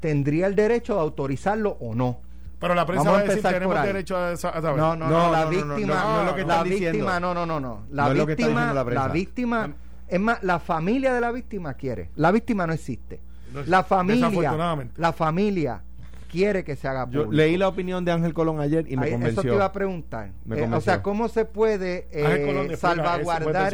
[0.01, 2.21] tendría el derecho de autorizarlo o no.
[2.65, 3.87] Pero la prensa Vamos va a decir tenemos ahí.
[3.89, 4.77] derecho a, a saber.
[4.77, 6.63] No, no, no, No, la no, no, no, víctima, no, no es lo que la
[6.63, 9.09] víctima, no, no, no, no, la No es lo que está víctima, diciendo la prensa.
[9.09, 9.75] víctima,
[10.09, 13.21] es más, la familia de la víctima quiere, la víctima no existe,
[13.67, 14.95] la familia, desafortunadamente.
[14.99, 15.83] la familia
[16.35, 17.33] quiere que se haga Yo público.
[17.33, 19.43] leí la opinión de Ángel Colón ayer y me Ahí, eso convenció.
[19.43, 20.33] te iba a preguntar.
[20.45, 23.73] Me Eh, o sea, ¿cómo se puede eh, salvaguardar,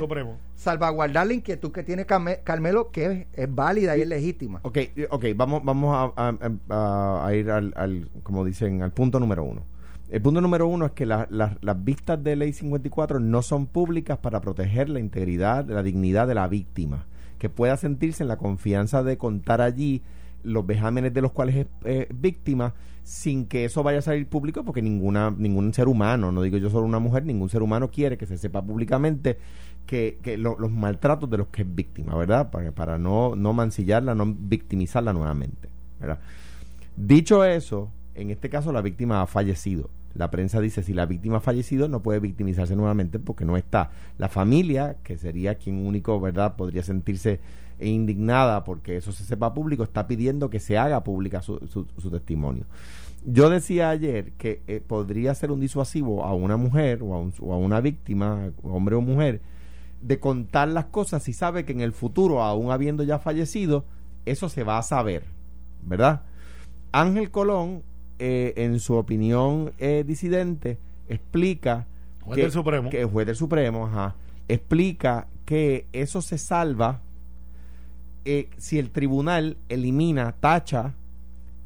[0.54, 4.60] salvaguardar la inquietud que tiene Carme- Carmelo, que es, es válida y es legítima?
[4.62, 6.36] Ok, eh, ok, vamos, vamos a, a-
[6.68, 9.62] a- a ir al, al, como dicen, al punto número uno.
[10.10, 13.66] El punto número uno es que la- la- las vistas de ley 54 no son
[13.66, 17.06] públicas para proteger la integridad, la dignidad de la víctima,
[17.38, 20.02] que pueda sentirse en la confianza de contar allí
[20.42, 24.64] los vejámenes de los cuales es eh, víctima sin que eso vaya a salir público
[24.64, 28.16] porque ninguna ningún ser humano, no digo yo solo una mujer, ningún ser humano quiere
[28.18, 29.38] que se sepa públicamente
[29.86, 32.50] que, que lo- los maltratos de los que es víctima, ¿verdad?
[32.50, 36.18] Para, para no, no mancillarla, no victimizarla nuevamente, ¿verdad?
[36.96, 39.90] Dicho eso, en este caso la víctima ha fallecido.
[40.14, 43.90] La prensa dice si la víctima ha fallecido no puede victimizarse nuevamente porque no está.
[44.18, 47.40] La familia, que sería quien único, ¿verdad?, podría sentirse
[47.88, 52.10] indignada porque eso se sepa público, está pidiendo que se haga pública su, su- su
[52.10, 52.64] testimonio.
[53.24, 57.34] Yo decía ayer que eh, podría ser un disuasivo a una mujer o a, un-
[57.40, 59.40] o a una víctima, hombre o mujer,
[60.02, 63.84] de contar las cosas si sabe que en el futuro, aún habiendo ya fallecido,
[64.24, 65.24] eso se va a saber,
[65.82, 66.22] ¿verdad?
[66.92, 67.82] Ángel Colón,
[68.18, 71.86] eh, en su opinión eh, disidente, explica
[72.22, 72.90] Juez que, del Supremo.
[72.90, 74.14] que juez del Supremo, ajá,
[74.48, 77.00] explica que eso se salva
[78.24, 80.94] eh, si el tribunal elimina, tacha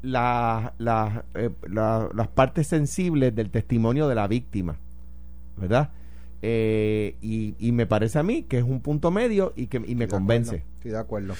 [0.01, 4.77] la- la- eh, la- las partes sensibles del testimonio de la víctima,
[5.57, 5.89] ¿verdad?
[6.41, 9.79] Eh, y, y me parece a mí que es un punto medio y que y
[9.79, 10.49] me Estoy de convence.
[10.57, 11.33] acuerdo, Estoy de acuerdo.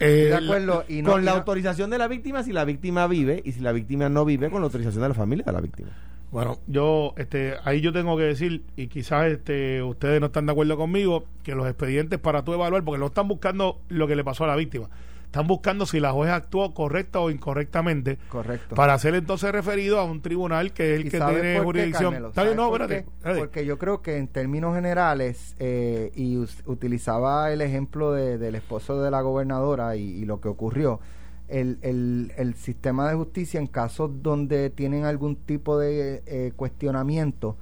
[0.00, 0.84] Eh, Estoy de acuerdo.
[0.88, 3.72] Y no, con la autorización de la víctima si la víctima vive y si la
[3.72, 5.90] víctima no vive con la autorización de la familia de la víctima.
[6.30, 10.52] Bueno, yo, este, ahí yo tengo que decir, y quizás este, ustedes no están de
[10.52, 14.24] acuerdo conmigo, que los expedientes para tú evaluar, porque no están buscando lo que le
[14.24, 14.88] pasó a la víctima,
[15.24, 18.74] están buscando si la juez actuó correcta o incorrectamente, Correcto.
[18.74, 22.12] para ser entonces referido a un tribunal que es el ¿Y que tiene qué, jurisdicción.
[22.12, 22.28] Carmelo?
[22.28, 23.04] Está bien, ¿Sabes no, por espérate.
[23.04, 23.16] qué?
[23.16, 23.40] espérate.
[23.40, 28.54] Porque yo creo que en términos generales, eh, y us- utilizaba el ejemplo de- del
[28.54, 31.00] esposo de la gobernadora y, y lo que ocurrió,
[31.48, 37.56] el, el, el sistema de justicia en casos donde tienen algún tipo de eh, cuestionamiento,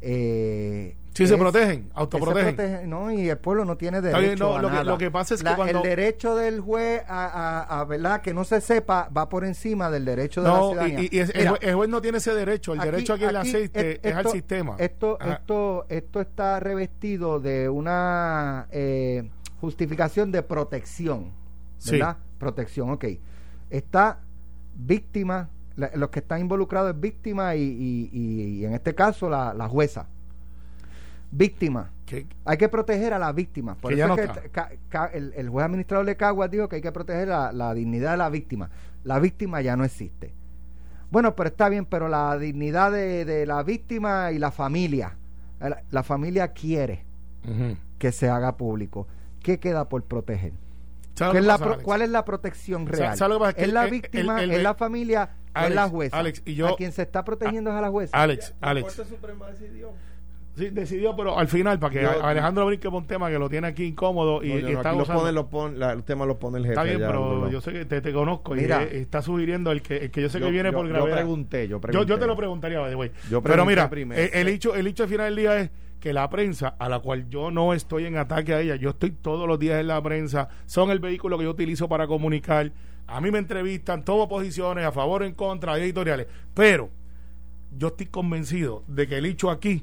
[0.00, 2.54] eh, Sí, se es- protegen, que se autoprotegen.
[2.56, 4.84] protege, no, y el pueblo no tiene derecho bien, no, a lo que- nada.
[4.84, 8.20] lo que pasa es que La- cuando- el derecho del juez a, a- a, verdad
[8.20, 11.00] que no se sepa va por encima del derecho de la No, ciudadanía.
[11.00, 12.74] y, y es- el, Mira, juez, el juez no tiene ese derecho.
[12.74, 14.76] El Aquí- derecho a que el aquí, aceite et- es al esto- sistema.
[14.78, 15.32] Esto, Ajá.
[15.32, 19.30] esto, esto está revestido de una eh,
[19.62, 21.32] justificación de protección,
[21.78, 21.98] Sí.
[22.38, 23.04] Protección, ok.
[23.70, 24.18] Está
[24.76, 29.28] víctima, la- los que están involucrados es víctima y, y- y- y en este caso
[29.30, 30.06] la, la jueza.
[31.30, 31.90] Víctima.
[32.44, 33.74] Hay que proteger a la víctima.
[33.74, 34.48] Por Que eso es que está.
[34.50, 37.74] ca- ca- el, el juez administrador de Caguas dijo que hay que proteger la, la
[37.74, 38.70] dignidad de la víctima.
[39.02, 40.32] La víctima ya no existe.
[41.10, 45.16] Bueno, pero está bien, pero la dignidad de, de la víctima y la familia.
[45.58, 47.04] La, la familia quiere
[47.98, 49.06] que se haga público.
[49.42, 50.52] ¿qué queda por proteger?
[51.16, 51.82] ¿Sabes ¿Qué lo es que la pasa, pro-?
[51.84, 53.14] ¿Cuál es la protección real?
[53.14, 56.18] Es que ¿Es la el- el- víctima, el- es la familia o es la jueza?
[56.18, 58.16] Alex, y yo- a quien se está protegiendo es a la jueza.
[58.16, 58.92] Alex, Alex.
[59.08, 59.90] Suprema decidió.
[60.56, 63.50] Sí, decidió, pero al final, para que Yo- Alejandro brinque por un tema que lo
[63.50, 65.20] tiene aquí incómodo y, No, yo y no, está aquí lo gozando.
[65.22, 66.72] pone, lo pone, la- el tema lo pone el jefe.
[66.72, 67.50] Está bien, allá, pero no.
[67.50, 68.82] yo sé que te, te conozco Mira.
[68.82, 70.86] y eh, está sugiriendo el que, el que yo sé que Yo- viene yo- por
[70.86, 71.16] yo gravedad.
[71.16, 72.08] pregunté, yo Yo, pregunté.
[72.08, 73.10] yo te lo preguntaría, by the way.
[73.30, 74.18] Yo Pero mira, primero.
[74.20, 75.70] eh, el, hecho, el hecho al final del día es
[76.06, 79.10] que la prensa, a la cual yo no estoy en ataque a ella, yo estoy
[79.10, 82.70] todos los días en la prensa, son el vehículo que yo utilizo para comunicar.
[83.08, 86.28] A mí me entrevistan, tomo posiciones a favor o en contra, hay editoriales.
[86.54, 86.90] Pero
[87.76, 89.82] yo estoy convencido de que el hecho aquí,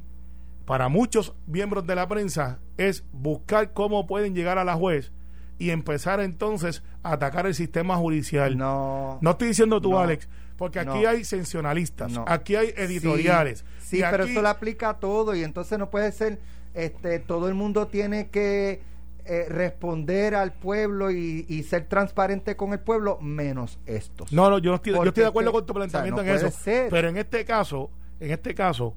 [0.63, 5.11] para muchos miembros de la prensa, es buscar cómo pueden llegar a la juez
[5.59, 8.57] y empezar entonces a atacar el sistema judicial.
[8.57, 9.17] No.
[9.19, 9.99] No estoy diciendo tú, No.
[9.99, 11.09] Alex, porque aquí No.
[11.09, 12.25] hay sensacionalistas, No.
[12.27, 13.65] aquí hay editoriales.
[13.81, 16.39] Sí, pero eso lo aplica a todo y entonces no puede ser,
[16.73, 18.81] este, todo el mundo tiene que
[19.25, 24.33] eh, responder al pueblo y, y ser transparente con el pueblo, menos estos.
[24.33, 26.39] No, no, yo no estoy, yo estoy de acuerdo con tu planteamiento o sea, no
[26.41, 26.57] en eso.
[26.59, 26.89] ser.
[26.89, 27.89] Pero en este caso,
[28.19, 28.93] en este caso,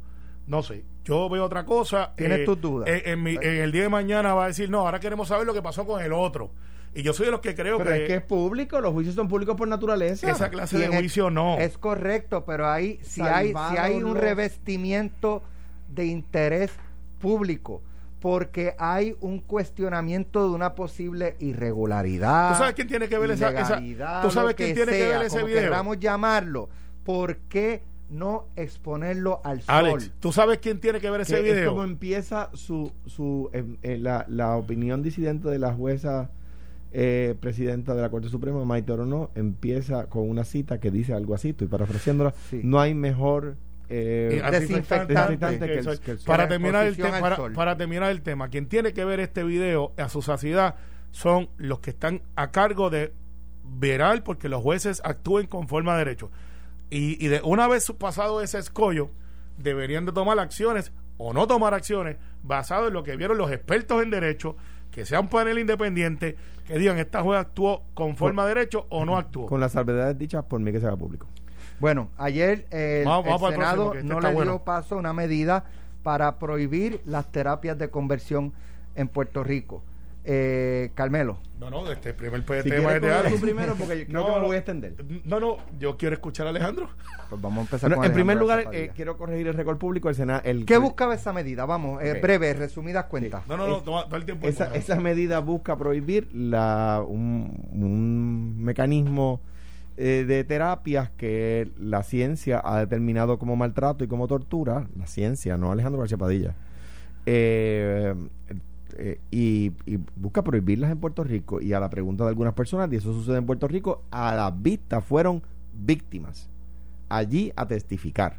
[0.49, 2.13] no sé, yo veo otra cosa.
[2.17, 2.89] Tienes tus dudas.
[2.89, 5.47] eh, en, mi- en el día de mañana va a decir, no, ahora queremos saber
[5.47, 6.51] lo que pasó con el otro.
[6.95, 9.15] Y yo soy de los que creo Pero que, es que es público, los juicios
[9.15, 10.31] son públicos por naturaleza.
[10.31, 11.59] esa clase Y de el- juicio no.
[11.59, 15.43] Es correcto, pero hay, si hay, si hay un los- revestimiento
[15.93, 16.73] de interés
[17.21, 17.83] público,
[18.21, 22.53] porque hay un cuestionamiento de una posible irregularidad.
[22.53, 25.27] ¿Tú sabes quién tiene que ver esa- esa- tú sabes quién tiene que sea, ver
[25.27, 25.63] ese como video?
[25.63, 26.69] queramos llamarlo.
[27.05, 29.75] ¿Por qué no exponerlo al sol?
[29.75, 31.71] Alex, ¿tú sabes quién tiene que ver ese que es video?
[31.71, 36.31] como empieza su, su em, eh, la, la opinión disidente de la jueza
[36.99, 41.35] eh, presidenta de la Corte Suprema, Maite Orono, empieza con una cita que dice algo
[41.35, 42.61] así, estoy parafraseándola, Sí.
[42.65, 43.57] no hay mejor
[43.91, 45.99] eh, Desinfectante desinfectante que que el el- sol.
[46.01, 46.27] que el sol.
[46.27, 47.53] para terminar el sol.
[47.53, 50.75] para terminar el tema quien tiene que ver este video a su saciedad
[51.13, 53.13] son los que están a cargo de
[53.63, 56.31] verar porque los jueces actúen conforme a derecho
[56.91, 59.11] y, y de una vez pasado ese escollo
[59.59, 64.03] deberían de tomar acciones o no tomar acciones basado en lo que vieron los expertos
[64.03, 64.57] en derecho
[64.97, 69.19] que sea un panel independiente que digan esta juez actuó conforme a derecho o no
[69.19, 71.27] actuó con las salvedades dichas por mí que se haga público.
[71.79, 74.53] Bueno, ayer eh, el, Vamos- vamos el Senado este no le bueno.
[74.53, 75.65] dio paso a una medida
[76.03, 78.55] para prohibir las terapias de conversión
[78.95, 79.83] en Puerto Rico.
[80.29, 81.39] Eh, Carmelo.
[81.61, 84.41] no no este primer pues, Si tema quieres es de primero, porque yo creo que
[84.41, 84.95] me voy a extender.
[85.25, 86.89] no no yo quiero escuchar a Alejandro
[87.31, 90.09] Pues vamos a empezar Bueno, con en primer lugar, eh, quiero corregir el récord público.
[90.09, 91.65] El Senado, el, ¿Qué buscaba esa medida?
[91.65, 93.47] Vamos, eh, breve, resumidas cuentas.
[93.47, 94.47] No, no, no, toma todo el tiempo.
[94.49, 99.41] Esa medida busca prohibir la, un, un mecanismo
[99.99, 104.87] eh, de terapias que la ciencia ha determinado como maltrato y como tortura.
[104.99, 106.55] La ciencia, no Alejandro García Padilla.
[107.25, 108.15] Eh,
[108.99, 109.73] eh, y,
[110.17, 111.61] busca prohibirlas en Puerto Rico.
[111.61, 114.51] Y a la pregunta de algunas personas, y eso sucede en Puerto Rico, a la
[114.51, 115.43] vista fueron
[115.75, 116.49] víctimas
[117.09, 118.39] allí a testificar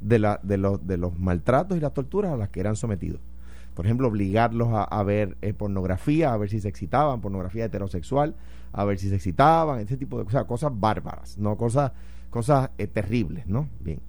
[0.00, 3.20] de, la, de, los, de los maltratos y las torturas a las que eran sometidos.
[3.74, 8.36] Por ejemplo, obligarlos a, ver eh, pornografía, a ver si se excitaban, pornografía heterosexual,
[8.72, 11.90] a ver si se excitaban, ese tipo de cosas, cosas bárbaras, no cosas,
[12.30, 13.68] cosas eh, terribles, ¿no?
[13.80, 14.00] Bien.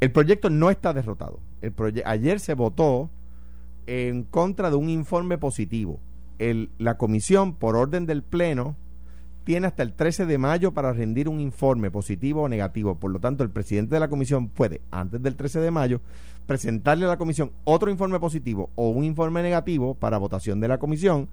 [0.00, 1.40] El proyecto no está derrotado.
[1.60, 3.10] El ayer se votó
[3.86, 6.00] en contra de un informe positivo.
[6.78, 8.76] La comisión, por orden del Pleno,
[9.44, 12.96] tiene hasta el 13 de mayo para rendir un informe positivo o negativo.
[12.96, 16.00] Por lo tanto, el presidente de la comisión puede, antes del 13 de mayo,
[16.46, 20.78] presentarle a la comisión otro informe positivo o un informe negativo para votación de la
[20.78, 21.28] comisión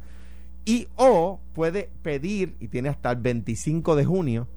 [0.64, 4.48] y o puede pedir, y tiene hasta el 25 de junio,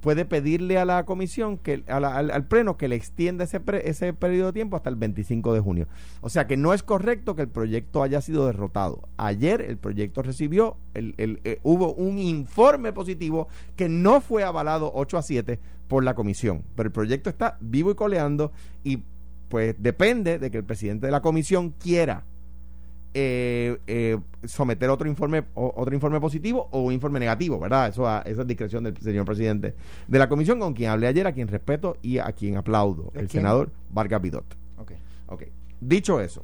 [0.00, 3.88] puede pedirle a la comisión, que a la- al, pleno, que le extienda ese, pre-
[3.88, 5.88] ese periodo de tiempo hasta el 25 de junio.
[6.20, 9.08] O sea que no es correcto que el proyecto haya sido derrotado.
[9.16, 14.90] Ayer el proyecto recibió, el, el- eh, hubo un informe positivo que no fue avalado
[14.94, 16.62] 8 a 7 por la comisión.
[16.76, 18.52] Pero el proyecto está vivo y coleando
[18.84, 19.02] y
[19.48, 22.24] pues depende de que el presidente de la comisión quiera
[23.14, 27.88] eh, eh, someter otro informe o- otro informe positivo o un informe negativo, ¿verdad?
[27.88, 29.74] Eso a, esa es discreción del señor presidente
[30.06, 33.20] de la comisión, con quien hablé ayer, a quien respeto y a quien aplaudo, ¿De
[33.20, 33.42] el quién?
[33.42, 34.44] senador Vargas Vidot.
[34.78, 34.92] Ok.
[35.28, 35.42] Ok.
[35.80, 36.42] Dicho eso,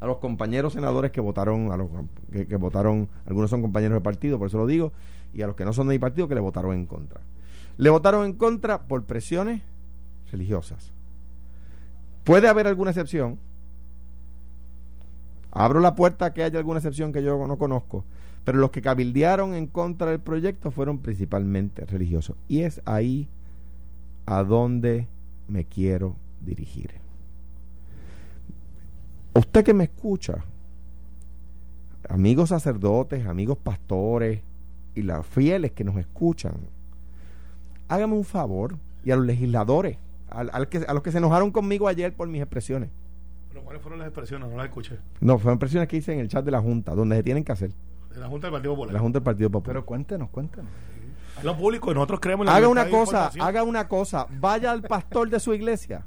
[0.00, 1.88] a los compañeros senadores que votaron, a los
[2.32, 4.92] que, que votaron, algunos son compañeros de partido, por eso lo digo,
[5.34, 7.20] y a los que no son de mi partido que le votaron en contra.
[7.78, 9.62] Le votaron en contra por presiones
[10.30, 10.92] religiosas.
[12.24, 13.38] Puede haber alguna excepción.
[15.52, 18.04] Abro la puerta a que haya alguna excepción que yo no conozco.
[18.44, 22.36] Pero los que cabildearon en contra del proyecto fueron principalmente religiosos.
[22.48, 23.28] Y es ahí
[24.26, 25.06] a donde
[25.48, 26.90] me quiero dirigir.
[29.34, 30.44] Usted que me escucha,
[32.08, 34.40] amigos sacerdotes, amigos pastores
[34.94, 36.54] y los fieles que nos escuchan,
[37.88, 39.98] hágame un favor y a los legisladores,
[40.68, 42.90] que, a los que se enojaron conmigo ayer por mis expresiones.
[43.52, 44.48] ¿Pero cuáles fueron las expresiones?
[44.48, 44.98] No las escuché.
[45.20, 47.52] No, fueron expresiones que hice en el chat de la Junta, donde se tienen que
[47.52, 47.70] hacer.
[48.12, 48.94] De la Junta del Partido Popular.
[48.94, 49.74] La Junta del Partido Popular.
[49.74, 50.70] Pero cuéntenos, cuéntenos.
[51.42, 54.82] Lo público y nosotros creemos en la Haga una cosa, haga una cosa, vaya al
[54.82, 56.04] pastor de su iglesia,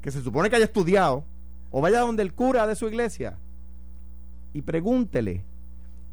[0.00, 1.24] que se supone que haya estudiado,
[1.70, 3.38] o vaya donde el cura de su iglesia,
[4.52, 5.44] y pregúntele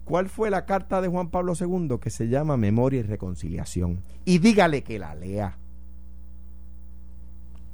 [0.03, 4.03] cuál fue la carta de Juan Pablo II que se llama Memoria y Reconciliación.
[4.25, 5.57] Y dígale que la lea.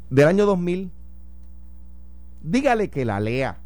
[0.09, 0.91] Del año 2000.
[2.41, 3.57] Dígale que la lea.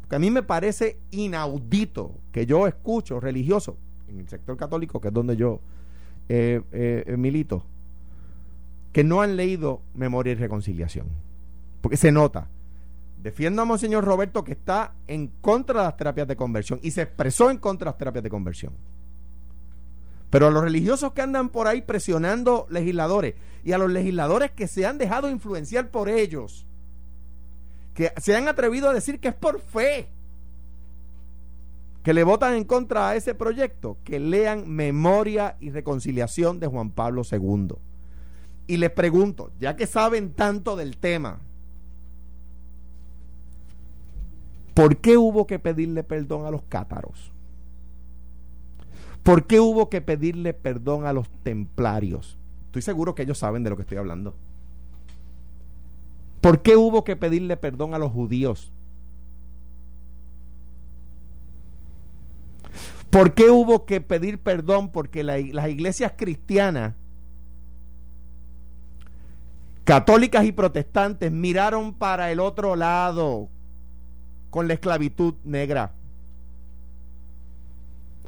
[0.00, 3.76] Porque a mí me parece inaudito que yo escucho religioso
[4.08, 5.60] en el sector católico, que es donde yo
[6.28, 7.64] eh, eh, milito,
[8.92, 11.06] que no han leído Memoria y Reconciliación.
[11.80, 12.48] Porque se nota
[13.24, 17.00] Defiendo a Monseñor Roberto que está en contra de las terapias de conversión y se
[17.00, 18.74] expresó en contra de las terapias de conversión.
[20.28, 24.68] Pero a los religiosos que andan por ahí presionando legisladores y a los legisladores que
[24.68, 26.66] se han dejado influenciar por ellos,
[27.94, 30.08] que se han atrevido a decir que es por fe,
[32.02, 36.90] que le votan en contra a ese proyecto, que lean Memoria y Reconciliación de Juan
[36.90, 37.76] Pablo II.
[38.66, 41.40] Y les pregunto, ya que saben tanto del tema,
[44.74, 47.30] ¿Por qué hubo que pedirle perdón a los cátaros?
[49.22, 52.36] ¿Por qué hubo que pedirle perdón a los templarios?
[52.66, 54.34] Estoy seguro que ellos saben de lo que estoy hablando.
[56.44, 58.70] ¿Por qué hubo que pedirle perdón a los judíos?
[63.08, 64.90] ¿Por qué hubo que pedir perdón?
[64.90, 66.92] Porque las iglesias cristianas,
[69.84, 73.48] católicas y protestantes, miraron para el otro lado
[74.50, 75.92] con la esclavitud negra.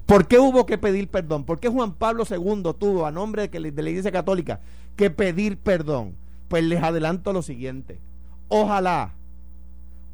[0.07, 1.45] ¿Por qué hubo que pedir perdón?
[1.45, 4.61] ¿Por qué Juan Pablo II tuvo a nombre de la Iglesia Católica
[4.97, 6.15] que pedir perdón?
[6.49, 8.01] Pues les adelanto lo siguiente.
[8.49, 9.15] Ojalá,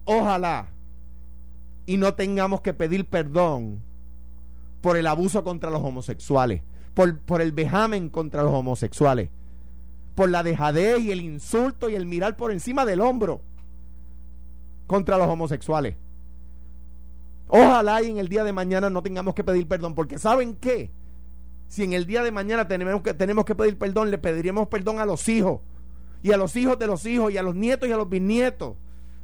[0.05, 0.68] ojalá,
[1.87, 3.83] y no tengamos que pedir perdón
[4.80, 6.62] por el abuso contra los homosexuales,
[6.95, 9.30] por, por el vejamen contra los homosexuales,
[10.14, 13.41] por la dejadez y el insulto y el mirar por encima del hombro
[14.87, 15.97] contra los homosexuales.
[17.49, 20.91] Ojalá y en el día de mañana no tengamos que pedir perdón, porque ¿saben qué?
[21.68, 24.99] Si en el día de mañana tenemos que, tenemos que pedir perdón, le pediríamos perdón
[24.99, 25.61] a los hijos,
[26.23, 28.77] y a los hijos de los hijos, y a los nietos y a los bisnietos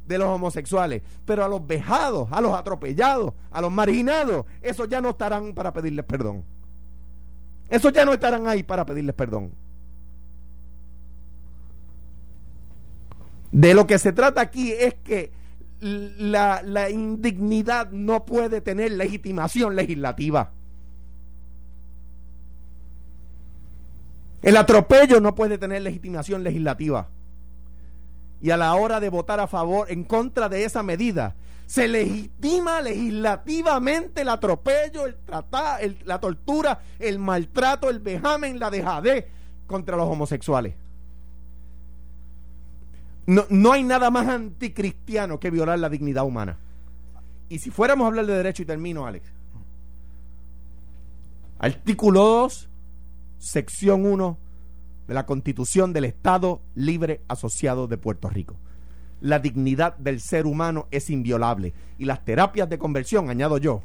[0.07, 1.01] de los homosexuales.
[1.25, 5.71] Pero a los vejados, a los atropellados, a los marginados, esos ya no estarán para
[5.71, 6.43] pedirles perdón.
[7.69, 9.51] Esos ya no estarán ahí para pedirles perdón.
[13.51, 15.31] De lo que se trata aquí es que
[15.81, 20.51] la, indignidad no puede tener legitimación legislativa.
[24.41, 27.07] El atropello no puede tener legitimación legislativa.
[28.41, 31.35] Y a la hora de votar a favor, en contra de esa medida,
[31.65, 39.25] se legitima legislativamente el atropello, el tratar, la tortura, el maltrato, el vejamen, la dejadez
[39.67, 40.75] contra los homosexuales.
[43.25, 46.57] No, no hay nada más anticristiano que violar la dignidad humana.
[47.49, 49.31] Y si fuéramos a hablar de derecho, y termino, Alex.
[51.59, 52.69] Artículo 2,
[53.39, 54.37] sección 1
[55.07, 58.55] de la Constitución del Estado Libre Asociado de Puerto Rico.
[59.21, 63.81] La dignidad del ser humano es inviolable y las terapias de conversión, añado yo,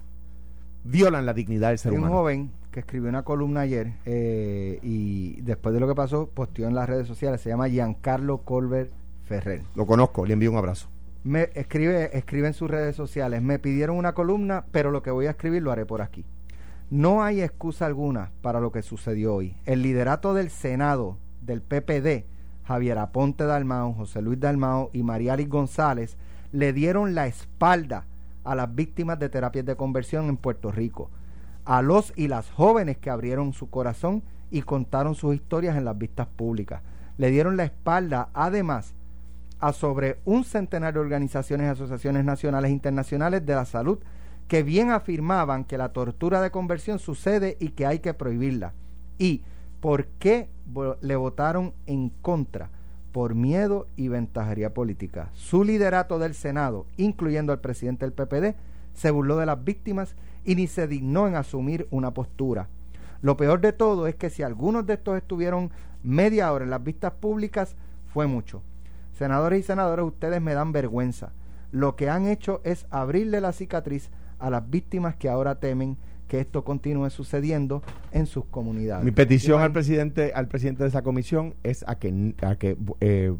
[0.85, 2.13] violan la dignidad del ser humano.
[2.13, 6.69] Un joven que escribió una columna ayer eh, y después de lo que pasó, posteó
[6.69, 8.91] en las redes sociales, se llama Giancarlo Colbert
[9.25, 9.63] Ferrer.
[9.75, 10.89] Lo conozco, le envío un abrazo.
[11.23, 15.27] Me escribe, escribe en sus redes sociales, me pidieron una columna, pero lo que voy
[15.27, 16.25] a escribir lo haré por aquí.
[16.95, 19.57] No hay excusa alguna para lo que sucedió hoy.
[19.66, 22.24] El liderato del Senado del PPD,
[22.68, 26.16] Javier Aponte Dalmao, José Luis Dalmao y Mariali González,
[26.53, 28.05] le dieron la espalda
[28.45, 31.11] a las víctimas de terapias de conversión en Puerto Rico,
[31.64, 34.22] a los y las jóvenes que abrieron su corazón
[34.53, 36.80] y contaron sus historias en las vistas públicas.
[37.18, 38.95] Le dieron la espalda, además,
[39.59, 43.99] a sobre un centenar de organizaciones y asociaciones nacionales e internacionales de la salud
[44.49, 48.72] que bien afirmaban que la tortura de conversión sucede y que hay que prohibirla.
[49.18, 49.42] ¿Y
[49.80, 50.49] por qué
[51.01, 52.70] le votaron en contra?
[53.12, 55.30] Por miedo y ventajería política.
[55.34, 58.57] Su liderato del Senado, incluyendo al presidente del PPD,
[58.92, 62.68] se burló de las víctimas y ni se dignó en asumir una postura.
[63.22, 65.70] Lo peor de todo es que si algunos de estos estuvieron
[66.03, 67.76] media hora en las vistas públicas,
[68.12, 68.62] fue mucho.
[69.12, 71.32] Senadores y senadoras, ustedes me dan vergüenza.
[71.70, 74.11] lo que han hecho es abrirle la cicatriz
[74.47, 75.97] a las víctimas que ahora temen
[76.28, 77.82] que esto continúe sucediendo
[78.12, 79.05] en sus comunidades.
[79.05, 83.34] Mi petición al presidente, al presidente de esa comisión es a que, a que eh,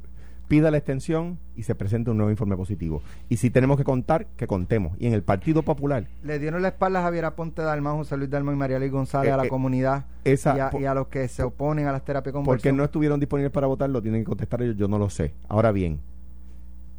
[0.49, 3.03] pida la extensión y se presente un nuevo informe positivo.
[3.31, 4.97] Y si tenemos que contar, que contemos.
[4.99, 8.29] Y en el Partido Popular, Le dieron la espalda a Javier Aponte Dalmán, José Luis
[8.31, 10.95] Dalmán y María Luis González Eh, a la eh, comunidad esa- y, a, y a
[10.95, 14.03] los que se oponen a las terapias con porque no estuvieron disponibles para votar, lo
[14.03, 15.33] tienen que contestar ellos, yo no lo sé.
[15.49, 16.01] Ahora bien,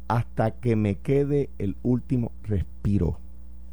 [0.08, 3.18] hasta que me quede el último respiro,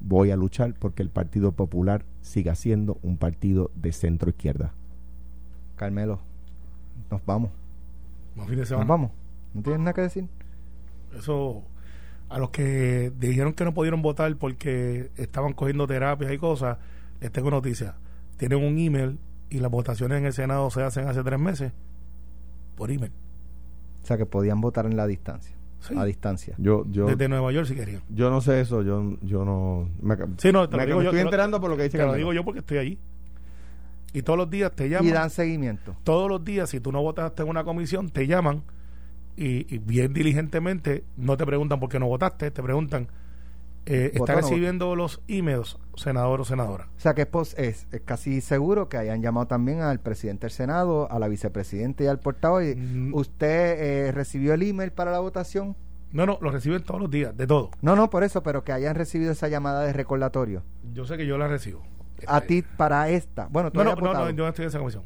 [0.04, 4.74] voy a luchar porque el Partido Popular siga siendo un partido de centro izquierda.
[5.76, 6.20] Carmelo,
[7.10, 7.52] nos vamos.
[8.36, 9.12] Nos vamos.
[9.54, 10.28] ¿No tienes nada que decir?
[11.18, 11.64] Eso,
[12.30, 16.78] a los que dijeron que no pudieron votar porque estaban cogiendo terapias y cosas,
[17.22, 17.96] les tengo noticias.
[18.38, 21.72] Tienen un email y las votaciones en el Senado se hacen hace tres meses
[22.76, 23.12] por email.
[24.02, 25.53] O sea, que podían votar en la distancia.
[25.88, 25.94] Sí.
[25.98, 26.56] A distancia.
[26.58, 28.02] Yo, yo, Desde Nueva York si querían.
[28.10, 29.90] yo no sé eso, yo, yo no...
[30.02, 31.98] Me, Sí, no, te lo me- digo me yo, estoy enterando por lo que dice
[31.98, 32.98] Te lo digo yo porque estoy allí.
[34.14, 35.08] Y todos los días te llaman.
[35.08, 35.96] Y dan seguimiento.
[36.04, 38.64] todos los días, si tú no votaste en una comisión, te llaman
[39.36, 43.08] y, y bien diligentemente no te preguntan por qué no votaste, te preguntan,
[43.86, 46.88] eh, ¿Votó ¿está recibiendo los emails, senador o senadora?
[46.98, 50.42] O sea que es, pos- es, es casi seguro que hayan llamado también al presidente
[50.48, 52.64] del Senado, a la vicepresidenta y al portavoz.
[52.76, 53.14] Mm.
[53.14, 55.76] ¿Usted eh, recibió el email para la votación?
[56.12, 57.72] No, no, lo reciben todos los días, de todo.
[57.82, 60.62] No, no, por eso, pero que hayan recibido esa llamada de recordatorio.
[60.94, 61.82] Yo sé que yo la recibo.
[62.28, 63.48] A ti para esta.
[63.52, 65.04] Bueno, tú No, no, no, no, yo no estoy en esa comisión.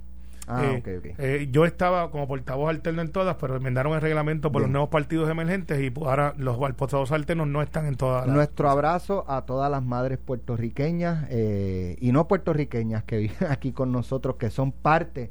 [0.50, 1.16] Ah, Eh, ok, ok.
[1.20, 4.70] eh, yo estaba como portavoz alterno en todas, pero enmendaron el reglamento por Bien.
[4.70, 8.28] los nuevos partidos emergentes y pues, ahora los portavoces alternos no están en todas.
[8.28, 13.92] Nuestro abrazo a todas las madres puertorriqueñas eh, y no puertorriqueñas que viven aquí con
[13.92, 15.30] nosotros, que son parte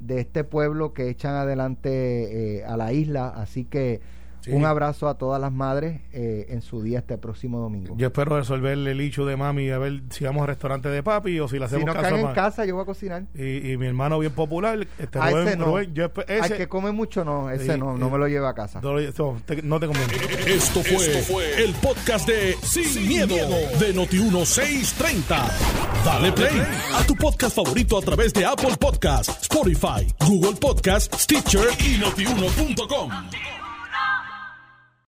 [0.00, 3.28] de este pueblo que echan adelante eh, a la isla.
[3.28, 4.00] Así que
[4.42, 4.50] Sí.
[4.52, 7.94] un abrazo a todas las madres eh, en su día este próximo domingo.
[7.96, 11.38] Yo espero resolver el hecho de mami a ver si vamos al restaurante de papi
[11.40, 13.22] o si si hacemos no caso caen a en casa, yo voy a cocinar.
[13.34, 15.64] y, y mi hermano bien popular este A Rubén, ese no.
[15.66, 18.50] Rubén, yo espe- ese Al que come mucho, no, ese no, no me lo lleva
[18.50, 18.80] a casa.
[18.82, 18.96] no,
[19.46, 20.12] te- no te conviene
[20.46, 23.36] Esto fue, el podcast de Sin, miedo,
[23.78, 25.50] de Noti1630.
[26.04, 26.62] Dale play
[26.94, 33.10] a tu podcast favorito a través de Apple Podcasts, Spotify, Google Podcasts, Stitcher y notiuno.com.